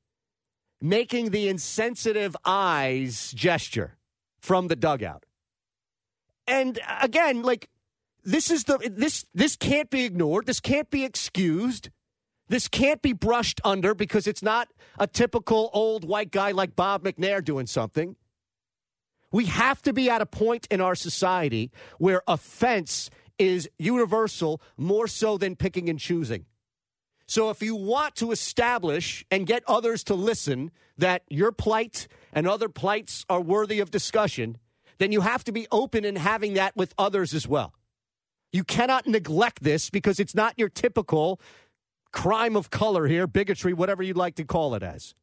making 0.80 1.32
the 1.32 1.50
insensitive 1.50 2.36
eyes 2.46 3.34
gesture 3.34 3.98
from 4.40 4.70
the 4.70 4.78
dugout. 4.78 5.26
And 6.48 6.80
again, 7.02 7.42
like 7.42 7.70
this 8.24 8.50
is 8.50 8.64
the 8.64 8.78
this 8.92 9.26
this 9.34 9.58
can't 9.58 9.90
be 9.90 10.06
ignored. 10.06 10.46
This 10.46 10.62
can't 10.62 10.90
be 10.90 11.04
excused. 11.04 11.90
This 12.52 12.68
can't 12.68 13.02
be 13.02 13.14
brushed 13.14 13.62
under 13.64 13.96
because 13.96 14.28
it's 14.28 14.44
not 14.44 14.68
a 15.00 15.08
typical 15.08 15.70
old 15.72 16.04
white 16.04 16.32
guy 16.32 16.52
like 16.52 16.76
Bob 16.76 17.02
McNair 17.02 17.42
doing 17.42 17.66
something. 17.66 18.18
We 19.32 19.46
have 19.46 19.82
to 19.84 19.94
be 19.94 20.10
at 20.10 20.20
a 20.20 20.26
point 20.26 20.68
in 20.70 20.82
our 20.82 20.94
society 20.94 21.72
where 21.98 22.22
offense 22.28 23.10
is 23.40 23.70
universal 23.80 24.62
more 24.76 25.08
so 25.08 25.38
than 25.38 25.56
picking 25.56 25.88
and 25.88 25.98
choosing. 25.98 26.46
So 27.26 27.52
if 27.52 27.62
you 27.64 27.74
want 27.74 28.16
to 28.16 28.34
establish 28.34 29.26
and 29.32 29.48
get 29.48 29.64
others 29.66 30.04
to 30.04 30.14
listen 30.14 30.72
that 30.98 31.24
your 31.30 31.54
plight 31.54 32.10
and 32.34 32.50
other 32.50 32.68
plights 32.68 33.26
are 33.30 33.40
worthy 33.40 33.80
of 33.80 33.92
discussion, 33.92 34.58
then 34.98 35.14
you 35.14 35.22
have 35.22 35.46
to 35.46 35.54
be 35.54 35.68
open 35.72 36.04
in 36.04 36.18
having 36.18 36.56
that 36.56 36.76
with 36.76 36.94
others 36.98 37.34
as 37.34 37.48
well. 37.48 37.74
You 38.52 38.66
cannot 38.66 39.08
neglect 39.08 39.64
this 39.64 39.90
because 39.90 40.20
it's 40.20 40.36
not 40.36 40.56
your 40.58 40.68
typical 40.68 41.40
crime 42.12 42.56
of 42.56 42.70
color 42.70 43.08
here, 43.08 43.28
bigotry, 43.28 43.74
whatever 43.74 44.04
you'd 44.04 44.18
like 44.18 44.36
to 44.36 44.46
call 44.46 44.76
it 44.76 44.84
as. 44.84 45.16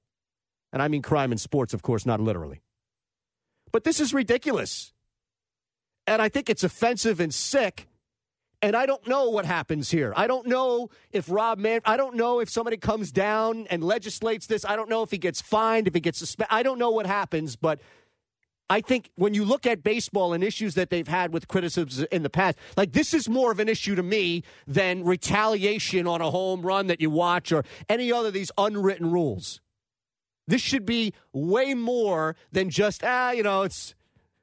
And 0.72 0.83
I 0.83 0.88
mean 0.88 1.03
crime 1.03 1.33
in 1.33 1.38
sports, 1.38 1.74
of 1.74 1.83
course, 1.83 2.05
not 2.05 2.20
literally. 2.20 2.62
But 3.72 3.85
this 3.85 4.01
is 4.01 4.14
ridiculous. 4.14 4.92
And 6.07 6.22
I 6.22 6.29
think 6.29 6.48
it's 6.48 6.64
offensive 6.64 7.20
and 7.20 7.33
sick. 7.33 7.88
And 8.61 8.74
I 8.74 8.87
don't 8.87 9.07
know 9.07 9.31
what 9.31 9.44
happens 9.44 9.90
here. 9.90 10.12
I 10.16 10.27
don't 10.27 10.46
know 10.46 10.90
if 11.12 11.31
Rob 11.31 11.59
Man, 11.59 11.81
I 11.85 11.96
don't 11.96 12.16
know 12.16 12.40
if 12.40 12.51
somebody 12.51 12.77
comes 12.77 13.12
down 13.12 13.66
and 13.70 13.85
legislates 13.85 14.46
this. 14.46 14.64
I 14.64 14.74
don't 14.74 14.88
know 14.88 15.03
if 15.03 15.11
he 15.11 15.18
gets 15.18 15.40
fined, 15.40 15.87
if 15.87 15.94
he 15.94 16.01
gets 16.01 16.18
suspended. 16.18 16.53
I 16.53 16.62
don't 16.64 16.79
know 16.79 16.90
what 16.90 17.07
happens, 17.07 17.55
but 17.55 17.81
I 18.71 18.81
think 18.81 19.11
when 19.15 19.33
you 19.33 19.45
look 19.45 19.67
at 19.67 19.83
baseball 19.83 20.33
and 20.35 20.45
issues 20.45 20.75
that 20.75 20.91
they've 20.91 21.09
had 21.09 21.33
with 21.33 21.49
criticisms 21.49 22.03
in 22.05 22.23
the 22.23 22.31
past, 22.31 22.59
like 22.77 22.93
this 22.93 23.15
is 23.15 23.29
more 23.29 23.51
of 23.51 23.61
an 23.61 23.69
issue 23.69 23.95
to 23.95 24.03
me 24.03 24.43
than 24.67 25.05
retaliation 25.05 26.07
on 26.07 26.21
a 26.21 26.31
home 26.31 26.63
run 26.63 26.87
that 26.89 27.01
you 27.01 27.09
watch 27.09 27.51
or 27.51 27.65
any 27.89 28.13
other 28.13 28.29
of 28.29 28.35
these 28.35 28.51
unwritten 28.59 29.11
rules. 29.11 29.61
This 30.47 30.61
should 30.61 30.85
be 30.85 31.15
way 31.33 31.75
more 31.75 32.37
than 32.53 32.71
just, 32.71 33.05
ah, 33.05 33.31
you 33.31 33.43
know, 33.43 33.63
it's 33.63 33.95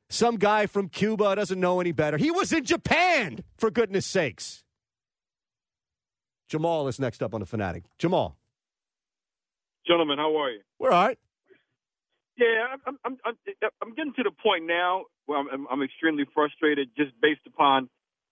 some 0.09 0.37
guy 0.37 0.65
from 0.65 0.89
Cuba 0.89 1.35
doesn't 1.35 1.59
know 1.59 1.79
any 1.79 1.91
better. 1.91 2.17
He 2.17 2.31
was 2.31 2.53
in 2.53 2.63
Japan, 2.63 3.43
for 3.57 3.71
goodness 3.71 4.05
sakes. 4.05 4.63
Jamal 6.47 6.87
is 6.87 6.99
next 6.99 7.23
up 7.23 7.33
on 7.33 7.39
the 7.39 7.45
Fanatic. 7.45 7.83
Jamal. 7.97 8.37
Gentlemen, 9.87 10.17
how 10.17 10.35
are 10.35 10.51
you? 10.51 10.61
We're 10.79 10.91
all 10.91 11.05
right. 11.05 11.19
Yeah, 12.37 12.75
I'm, 12.85 12.97
I'm, 13.05 13.17
I'm, 13.25 13.35
I'm 13.81 13.95
getting 13.95 14.13
to 14.15 14.23
the 14.23 14.31
point 14.31 14.65
now 14.65 15.05
where 15.25 15.39
I'm, 15.39 15.67
I'm 15.71 15.81
extremely 15.81 16.25
frustrated 16.33 16.89
just 16.97 17.11
based 17.21 17.41
upon 17.47 17.89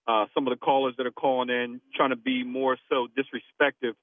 uh, 0.08 0.26
some 0.34 0.46
of 0.46 0.52
the 0.52 0.58
callers 0.58 0.96
that 0.98 1.08
are 1.08 1.12
calling 1.12 1.50
in, 1.50 1.80
trying 1.96 2.10
to 2.10 2.18
be 2.18 2.44
more 2.44 2.78
so 2.90 3.08
disrespectful 3.16 3.94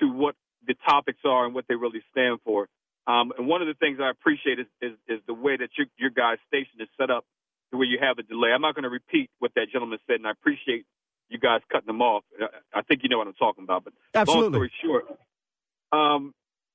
to 0.00 0.06
what 0.06 0.34
the 0.66 0.74
topics 0.88 1.20
are 1.24 1.44
and 1.44 1.54
what 1.54 1.66
they 1.68 1.74
really 1.74 2.02
stand 2.10 2.38
for. 2.44 2.68
Um, 3.06 3.32
and 3.36 3.46
one 3.46 3.60
of 3.60 3.68
the 3.68 3.74
things 3.74 3.98
I 4.00 4.10
appreciate 4.10 4.58
is, 4.58 4.66
is, 4.80 4.92
is 5.08 5.20
the 5.26 5.34
way 5.34 5.56
that 5.56 5.70
your, 5.76 5.86
your 5.98 6.10
guys' 6.10 6.38
station 6.48 6.80
is 6.80 6.88
set 6.98 7.10
up 7.10 7.24
to 7.70 7.76
where 7.76 7.86
you 7.86 7.98
have 8.00 8.18
a 8.18 8.22
delay. 8.22 8.50
I'm 8.54 8.62
not 8.62 8.74
going 8.74 8.84
to 8.84 8.90
repeat 8.90 9.28
what 9.38 9.52
that 9.56 9.66
gentleman 9.70 9.98
said, 10.06 10.16
and 10.16 10.26
I 10.26 10.30
appreciate 10.30 10.86
you 11.28 11.38
guys 11.38 11.60
cutting 11.70 11.86
them 11.86 12.00
off. 12.00 12.24
I 12.72 12.82
think 12.82 13.02
you 13.02 13.08
know 13.08 13.18
what 13.18 13.26
I'm 13.26 13.34
talking 13.34 13.64
about. 13.64 13.84
But 13.84 13.94
Absolutely. 14.14 14.58
long 14.60 14.68
story 14.68 14.72
short, 14.82 15.04
um, 15.90 16.34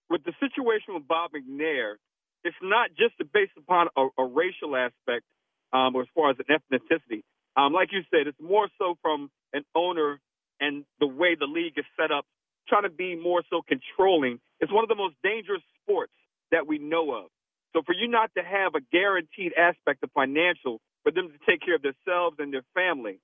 with 0.09 0.23
the 0.23 0.33
situation 0.39 0.93
with 0.93 1.07
Bob 1.07 1.31
McNair, 1.31 1.95
it's 2.43 2.55
not 2.61 2.89
just 2.97 3.15
based 3.33 3.53
upon 3.57 3.87
a, 3.97 4.07
a 4.17 4.25
racial 4.25 4.75
aspect 4.75 5.25
um, 5.73 5.95
or 5.95 6.03
as 6.03 6.07
far 6.15 6.31
as 6.31 6.37
an 6.39 6.59
ethnicity. 6.59 7.23
Um, 7.55 7.73
like 7.73 7.89
you 7.91 8.01
said, 8.11 8.27
it's 8.27 8.39
more 8.39 8.69
so 8.77 8.97
from 9.01 9.29
an 9.53 9.63
owner 9.75 10.19
and 10.59 10.85
the 10.99 11.07
way 11.07 11.35
the 11.35 11.45
league 11.45 11.77
is 11.77 11.85
set 11.99 12.11
up, 12.11 12.25
trying 12.67 12.83
to 12.83 12.89
be 12.89 13.15
more 13.15 13.43
so 13.49 13.61
controlling. 13.67 14.39
It's 14.59 14.71
one 14.71 14.83
of 14.83 14.89
the 14.89 14.95
most 14.95 15.15
dangerous 15.23 15.61
sports 15.81 16.13
that 16.51 16.67
we 16.67 16.77
know 16.77 17.13
of. 17.13 17.25
So 17.73 17.81
for 17.85 17.93
you 17.93 18.07
not 18.07 18.31
to 18.37 18.43
have 18.43 18.75
a 18.75 18.81
guaranteed 18.91 19.53
aspect 19.57 20.03
of 20.03 20.11
financial 20.13 20.79
for 21.03 21.11
them 21.11 21.29
to 21.29 21.37
take 21.49 21.61
care 21.61 21.75
of 21.75 21.81
themselves 21.81 22.37
and 22.39 22.53
their 22.53 22.65
family, 22.73 23.19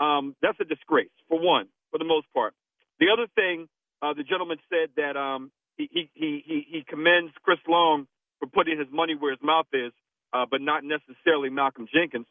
um, 0.00 0.34
that's 0.42 0.58
a 0.60 0.64
disgrace, 0.64 1.10
for 1.28 1.38
one, 1.40 1.68
for 1.90 1.98
the 1.98 2.04
most 2.04 2.26
part. 2.32 2.54
The 3.00 3.06
other 3.12 3.26
thing, 3.34 3.68
uh, 4.02 4.14
the 4.14 4.24
gentleman 4.24 4.58
said 4.70 4.90
that 4.96 5.16
um, 5.16 5.50
he, 5.76 5.88
he, 6.14 6.42
he, 6.46 6.66
he 6.68 6.84
commends 6.88 7.32
Chris 7.42 7.58
Long 7.68 8.06
for 8.44 8.50
putting 8.50 8.78
his 8.78 8.88
money 8.92 9.14
where 9.14 9.30
his 9.32 9.40
mouth 9.42 9.66
is, 9.72 9.92
uh, 10.32 10.44
but 10.50 10.60
not 10.60 10.82
necessarily 10.84 11.50
Malcolm 11.50 11.86
Jenkins. 11.92 12.26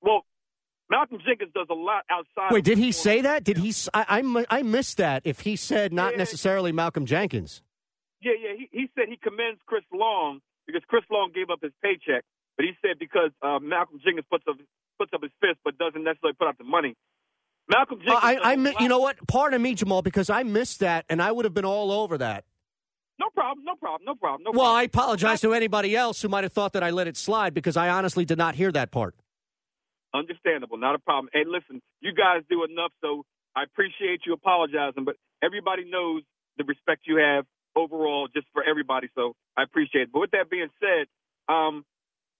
well, 0.00 0.24
Malcolm 0.88 1.18
Jenkins 1.26 1.50
does 1.52 1.66
a 1.68 1.74
lot 1.74 2.04
outside. 2.08 2.52
Wait, 2.52 2.62
did 2.62 2.78
he 2.78 2.92
say 2.92 3.20
that? 3.22 3.42
Did 3.42 3.56
he? 3.58 3.74
I 3.92 4.22
I 4.48 4.62
missed 4.62 4.98
that. 4.98 5.22
If 5.24 5.40
he 5.40 5.56
said 5.56 5.92
not 5.92 6.12
Yeah. 6.12 6.18
necessarily 6.18 6.70
Malcolm 6.70 7.06
Jenkins. 7.06 7.60
Yeah, 8.22 8.32
yeah. 8.40 8.54
He, 8.56 8.68
he 8.70 8.90
said 8.94 9.08
he 9.08 9.16
commends 9.16 9.60
Chris 9.66 9.82
Long 9.92 10.40
because 10.64 10.82
Chris 10.86 11.02
Long 11.10 11.32
gave 11.34 11.50
up 11.50 11.58
his 11.60 11.72
paycheck, 11.82 12.22
but 12.56 12.64
he 12.66 12.72
said 12.82 13.00
because 13.00 13.30
uh, 13.42 13.58
Malcolm 13.60 13.98
Jenkins 14.04 14.26
puts 14.30 14.44
up 14.48 14.56
puts 14.96 15.10
up 15.12 15.22
his 15.22 15.32
fist 15.40 15.58
but 15.64 15.76
doesn't 15.76 16.04
necessarily 16.04 16.34
put 16.38 16.46
up 16.46 16.56
the 16.56 16.62
money. 16.64 16.94
Malcolm 17.68 17.98
Jenkins. 17.98 18.20
I, 18.22 18.34
does 18.36 18.44
I, 18.44 18.52
a 18.52 18.56
mi- 18.56 18.74
you 18.78 18.88
know 18.88 19.00
what? 19.00 19.16
Pardon 19.26 19.60
me, 19.60 19.74
Jamal, 19.74 20.02
because 20.02 20.30
I 20.30 20.44
missed 20.44 20.80
that, 20.80 21.04
and 21.08 21.20
I 21.20 21.32
would 21.32 21.44
have 21.46 21.54
been 21.54 21.64
all 21.64 21.90
over 21.90 22.18
that. 22.18 22.44
No 23.36 23.42
problem. 23.42 23.64
No 23.64 23.74
problem. 23.74 24.04
No 24.04 24.14
problem. 24.14 24.56
Well. 24.56 24.66
I 24.66 24.82
apologize 24.84 25.40
to 25.42 25.52
anybody 25.52 25.94
else 25.94 26.22
who 26.22 26.28
might 26.28 26.44
have 26.44 26.52
thought 26.52 26.72
that 26.72 26.82
I 26.82 26.90
let 26.90 27.06
it 27.06 27.16
slide 27.16 27.54
because 27.54 27.76
I 27.76 27.88
honestly 27.88 28.24
did 28.24 28.38
not 28.38 28.54
hear 28.54 28.72
that 28.72 28.90
part. 28.90 29.14
Understandable, 30.14 30.78
not 30.78 30.94
a 30.94 30.98
problem. 30.98 31.28
Hey, 31.32 31.44
listen, 31.46 31.82
you 32.00 32.12
guys 32.14 32.42
do 32.48 32.64
enough, 32.64 32.92
so 33.02 33.24
I 33.54 33.64
appreciate 33.64 34.20
you 34.24 34.32
apologizing, 34.32 35.04
but 35.04 35.16
everybody 35.42 35.84
knows 35.84 36.22
the 36.56 36.64
respect 36.64 37.02
you 37.06 37.18
have 37.18 37.44
overall, 37.74 38.28
just 38.34 38.46
for 38.52 38.64
everybody. 38.64 39.08
So 39.14 39.34
I 39.56 39.62
appreciate 39.62 40.02
it. 40.02 40.12
But 40.12 40.20
with 40.20 40.30
that 40.30 40.48
being 40.48 40.68
said, 40.80 41.06
um, 41.52 41.84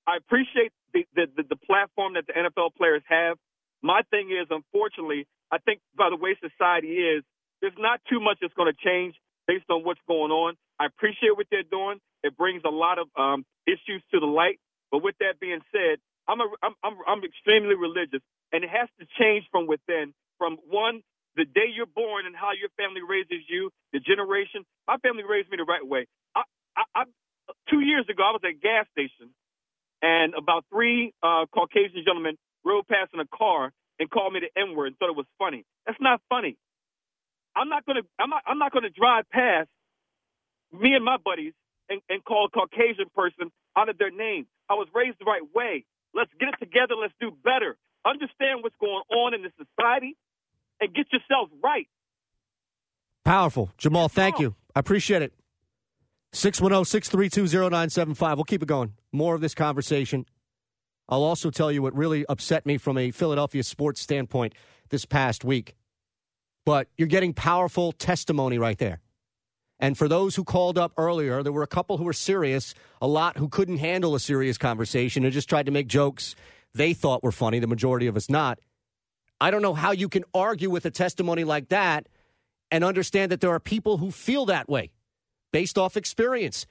I 0.06 0.16
appreciate 0.16 0.72
the, 0.94 1.04
the, 1.14 1.26
the, 1.36 1.42
the 1.50 1.56
platform 1.56 2.14
that 2.14 2.26
the 2.26 2.32
NFL 2.32 2.74
players 2.76 3.02
have. 3.08 3.36
My 3.82 4.00
thing 4.10 4.30
is, 4.30 4.46
unfortunately, 4.50 5.26
I 5.52 5.58
think 5.58 5.80
by 5.96 6.08
the 6.08 6.16
way 6.16 6.36
society 6.40 6.96
is, 6.96 7.24
there's 7.60 7.76
not 7.78 8.00
too 8.08 8.20
much 8.20 8.38
that's 8.40 8.54
going 8.54 8.72
to 8.72 8.78
change 8.84 9.14
based 9.46 9.66
on 9.70 9.84
what's 9.84 10.00
going 10.08 10.32
on. 10.32 10.54
I 10.80 10.86
appreciate 10.86 11.36
what 11.36 11.46
they're 11.50 11.68
doing. 11.70 11.98
It 12.22 12.36
brings 12.36 12.62
a 12.66 12.70
lot 12.70 12.98
of 12.98 13.08
um, 13.16 13.44
issues 13.66 14.02
to 14.12 14.20
the 14.20 14.26
light. 14.26 14.58
But 14.90 15.02
with 15.02 15.16
that 15.20 15.40
being 15.40 15.60
said, 15.72 15.98
I'm, 16.28 16.40
a, 16.40 16.48
I'm, 16.62 16.74
I'm, 16.84 16.96
I'm 17.06 17.24
extremely 17.24 17.74
religious, 17.74 18.20
and 18.52 18.64
it 18.64 18.70
has 18.70 18.88
to 19.00 19.06
change 19.18 19.46
from 19.50 19.66
within. 19.66 20.14
From 20.38 20.58
one, 20.68 21.02
the 21.36 21.44
day 21.44 21.68
you're 21.74 21.86
born 21.86 22.26
and 22.26 22.36
how 22.36 22.50
your 22.58 22.70
family 22.76 23.02
raises 23.06 23.44
you, 23.48 23.70
the 23.92 24.00
generation. 24.00 24.64
My 24.88 24.96
family 24.98 25.24
raised 25.28 25.50
me 25.50 25.56
the 25.58 25.64
right 25.64 25.86
way. 25.86 26.06
I, 26.34 26.42
I, 26.76 26.82
I, 26.94 27.04
two 27.70 27.80
years 27.80 28.06
ago, 28.10 28.22
I 28.24 28.32
was 28.32 28.40
at 28.44 28.50
a 28.50 28.54
gas 28.54 28.86
station, 28.92 29.30
and 30.02 30.34
about 30.34 30.64
three 30.72 31.12
uh, 31.22 31.46
Caucasian 31.54 32.02
gentlemen 32.06 32.36
rode 32.64 32.86
past 32.88 33.10
in 33.14 33.20
a 33.20 33.26
car 33.28 33.72
and 34.00 34.10
called 34.10 34.32
me 34.34 34.40
the 34.40 34.60
N 34.60 34.76
word 34.76 34.88
and 34.88 34.98
thought 34.98 35.10
it 35.10 35.16
was 35.16 35.26
funny. 35.38 35.64
That's 35.86 36.00
not 36.00 36.20
funny. 36.28 36.56
I'm 37.56 37.68
not 37.68 37.86
gonna. 37.86 38.02
I'm 38.20 38.30
not. 38.30 38.42
I'm 38.46 38.58
not 38.58 38.72
gonna 38.72 38.90
drive 38.90 39.24
past 39.32 39.68
me 40.72 40.94
and 40.94 41.04
my 41.04 41.16
buddies 41.16 41.54
and, 41.88 42.00
and 42.08 42.24
call 42.24 42.46
a 42.46 42.50
Caucasian 42.50 43.06
person 43.14 43.50
out 43.76 43.88
of 43.88 43.98
their 43.98 44.10
name. 44.10 44.46
I 44.68 44.74
was 44.74 44.88
raised 44.94 45.18
the 45.18 45.24
right 45.24 45.42
way. 45.54 45.84
Let's 46.14 46.30
get 46.38 46.50
it 46.50 46.58
together. 46.58 46.94
Let's 47.00 47.14
do 47.20 47.30
better. 47.42 47.76
Understand 48.04 48.62
what's 48.62 48.76
going 48.80 49.02
on 49.10 49.34
in 49.34 49.42
the 49.42 49.50
society 49.56 50.16
and 50.80 50.94
get 50.94 51.06
yourselves 51.12 51.52
right. 51.62 51.88
Powerful. 53.24 53.72
Jamal, 53.78 54.08
thank 54.08 54.38
you. 54.38 54.54
I 54.74 54.80
appreciate 54.80 55.22
it. 55.22 55.32
610 56.32 56.84
632 56.84 57.70
0975. 57.70 58.36
We'll 58.36 58.44
keep 58.44 58.62
it 58.62 58.68
going. 58.68 58.92
More 59.12 59.34
of 59.34 59.40
this 59.40 59.54
conversation. 59.54 60.26
I'll 61.08 61.24
also 61.24 61.50
tell 61.50 61.72
you 61.72 61.82
what 61.82 61.96
really 61.96 62.26
upset 62.26 62.66
me 62.66 62.78
from 62.78 62.98
a 62.98 63.10
Philadelphia 63.10 63.62
sports 63.62 64.00
standpoint 64.00 64.54
this 64.90 65.04
past 65.04 65.44
week. 65.44 65.76
But 66.66 66.88
you're 66.98 67.08
getting 67.08 67.32
powerful 67.32 67.92
testimony 67.92 68.58
right 68.58 68.76
there. 68.76 69.00
And 69.80 69.96
for 69.96 70.08
those 70.08 70.34
who 70.34 70.44
called 70.44 70.76
up 70.76 70.92
earlier, 70.98 71.42
there 71.42 71.52
were 71.52 71.62
a 71.62 71.66
couple 71.66 71.96
who 71.96 72.04
were 72.04 72.12
serious, 72.12 72.74
a 73.00 73.06
lot 73.06 73.38
who 73.38 73.48
couldn't 73.48 73.78
handle 73.78 74.14
a 74.14 74.20
serious 74.20 74.58
conversation 74.58 75.24
and 75.24 75.32
just 75.32 75.48
tried 75.48 75.66
to 75.66 75.72
make 75.72 75.86
jokes 75.86 76.34
they 76.74 76.92
thought 76.92 77.22
were 77.22 77.32
funny, 77.32 77.58
the 77.58 77.66
majority 77.66 78.06
of 78.06 78.16
us 78.16 78.28
not. 78.28 78.58
I 79.40 79.50
don't 79.50 79.62
know 79.62 79.74
how 79.74 79.92
you 79.92 80.08
can 80.08 80.24
argue 80.34 80.68
with 80.68 80.84
a 80.84 80.90
testimony 80.90 81.44
like 81.44 81.68
that 81.68 82.08
and 82.70 82.84
understand 82.84 83.32
that 83.32 83.40
there 83.40 83.50
are 83.50 83.60
people 83.60 83.98
who 83.98 84.10
feel 84.10 84.46
that 84.46 84.68
way 84.68 84.90
based 85.52 85.78
off 85.78 85.96
experience. 85.96 86.66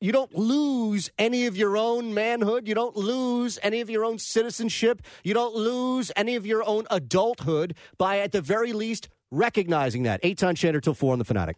You 0.00 0.12
don't 0.12 0.34
lose 0.34 1.10
any 1.18 1.46
of 1.46 1.56
your 1.56 1.76
own 1.76 2.12
manhood. 2.12 2.68
You 2.68 2.74
don't 2.74 2.96
lose 2.96 3.58
any 3.62 3.80
of 3.80 3.88
your 3.88 4.04
own 4.04 4.18
citizenship. 4.18 5.00
You 5.24 5.32
don't 5.32 5.54
lose 5.54 6.12
any 6.16 6.36
of 6.36 6.44
your 6.44 6.62
own 6.66 6.86
adulthood 6.90 7.74
by, 7.96 8.18
at 8.18 8.32
the 8.32 8.42
very 8.42 8.74
least, 8.74 9.08
recognizing 9.30 10.02
that. 10.04 10.22
Eytan 10.22 10.54
Shander 10.54 10.82
till 10.82 10.94
four 10.94 11.12
on 11.12 11.18
the 11.18 11.24
Fanatic. 11.24 11.54